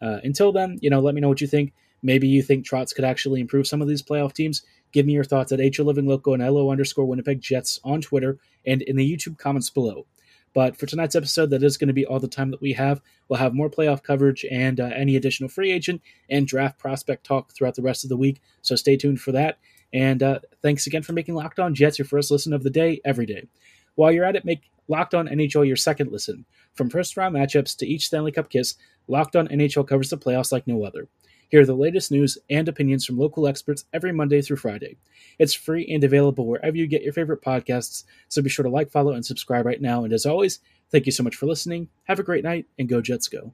uh, 0.00 0.18
until 0.24 0.52
then, 0.52 0.78
you 0.80 0.90
know, 0.90 1.00
let 1.00 1.14
me 1.14 1.20
know 1.20 1.28
what 1.28 1.40
you 1.40 1.46
think. 1.46 1.72
Maybe 2.02 2.26
you 2.26 2.42
think 2.42 2.66
Trotz 2.66 2.94
could 2.94 3.04
actually 3.04 3.40
improve 3.40 3.66
some 3.66 3.80
of 3.80 3.88
these 3.88 4.02
playoff 4.02 4.32
teams. 4.32 4.62
Give 4.92 5.06
me 5.06 5.12
your 5.12 5.24
thoughts 5.24 5.52
at 5.52 5.60
HO 5.76 5.84
Living 5.84 6.06
Loco 6.06 6.34
and 6.34 6.42
LO 6.42 6.70
underscore 6.70 7.04
Winnipeg 7.04 7.40
Jets 7.40 7.78
on 7.84 8.00
Twitter 8.00 8.38
and 8.66 8.82
in 8.82 8.96
the 8.96 9.10
YouTube 9.10 9.38
comments 9.38 9.70
below. 9.70 10.06
But 10.54 10.76
for 10.76 10.86
tonight's 10.86 11.16
episode, 11.16 11.50
that 11.50 11.62
is 11.62 11.78
going 11.78 11.88
to 11.88 11.94
be 11.94 12.04
all 12.04 12.20
the 12.20 12.28
time 12.28 12.50
that 12.50 12.60
we 12.60 12.72
have. 12.74 13.00
We'll 13.28 13.38
have 13.38 13.54
more 13.54 13.70
playoff 13.70 14.02
coverage 14.02 14.44
and 14.50 14.80
uh, 14.80 14.90
any 14.94 15.16
additional 15.16 15.48
free 15.48 15.72
agent 15.72 16.02
and 16.28 16.46
draft 16.46 16.78
prospect 16.78 17.24
talk 17.24 17.52
throughout 17.52 17.74
the 17.74 17.82
rest 17.82 18.04
of 18.04 18.10
the 18.10 18.16
week. 18.16 18.42
So 18.60 18.76
stay 18.76 18.96
tuned 18.96 19.20
for 19.20 19.32
that. 19.32 19.58
And 19.92 20.22
uh, 20.22 20.40
thanks 20.62 20.86
again 20.86 21.02
for 21.02 21.12
making 21.12 21.34
Locked 21.34 21.58
On 21.58 21.74
Jets 21.74 21.98
your 21.98 22.06
first 22.06 22.30
listen 22.30 22.52
of 22.52 22.62
the 22.62 22.70
day 22.70 23.00
every 23.04 23.26
day. 23.26 23.46
While 23.94 24.12
you're 24.12 24.24
at 24.24 24.36
it, 24.36 24.44
make 24.44 24.62
Locked 24.88 25.14
On 25.14 25.28
NHL 25.28 25.66
your 25.66 25.76
second 25.76 26.10
listen. 26.10 26.44
From 26.74 26.90
first 26.90 27.16
round 27.16 27.34
matchups 27.34 27.76
to 27.78 27.86
each 27.86 28.06
Stanley 28.06 28.32
Cup 28.32 28.48
kiss, 28.48 28.76
Locked 29.06 29.36
On 29.36 29.48
NHL 29.48 29.86
covers 29.86 30.10
the 30.10 30.18
playoffs 30.18 30.52
like 30.52 30.66
no 30.66 30.84
other. 30.84 31.08
Hear 31.52 31.66
the 31.66 31.74
latest 31.74 32.10
news 32.10 32.38
and 32.48 32.66
opinions 32.66 33.04
from 33.04 33.18
local 33.18 33.46
experts 33.46 33.84
every 33.92 34.10
Monday 34.10 34.40
through 34.40 34.56
Friday. 34.56 34.96
It's 35.38 35.52
free 35.52 35.86
and 35.92 36.02
available 36.02 36.46
wherever 36.46 36.76
you 36.76 36.86
get 36.86 37.02
your 37.02 37.12
favorite 37.12 37.42
podcasts, 37.42 38.04
so 38.28 38.40
be 38.40 38.48
sure 38.48 38.62
to 38.62 38.70
like, 38.70 38.90
follow, 38.90 39.12
and 39.12 39.24
subscribe 39.24 39.66
right 39.66 39.80
now. 39.80 40.04
And 40.04 40.14
as 40.14 40.24
always, 40.24 40.60
thank 40.90 41.04
you 41.04 41.12
so 41.12 41.22
much 41.22 41.36
for 41.36 41.44
listening. 41.44 41.88
Have 42.04 42.18
a 42.18 42.22
great 42.22 42.42
night, 42.42 42.66
and 42.78 42.88
go 42.88 43.02
Jets 43.02 43.28
go. 43.28 43.52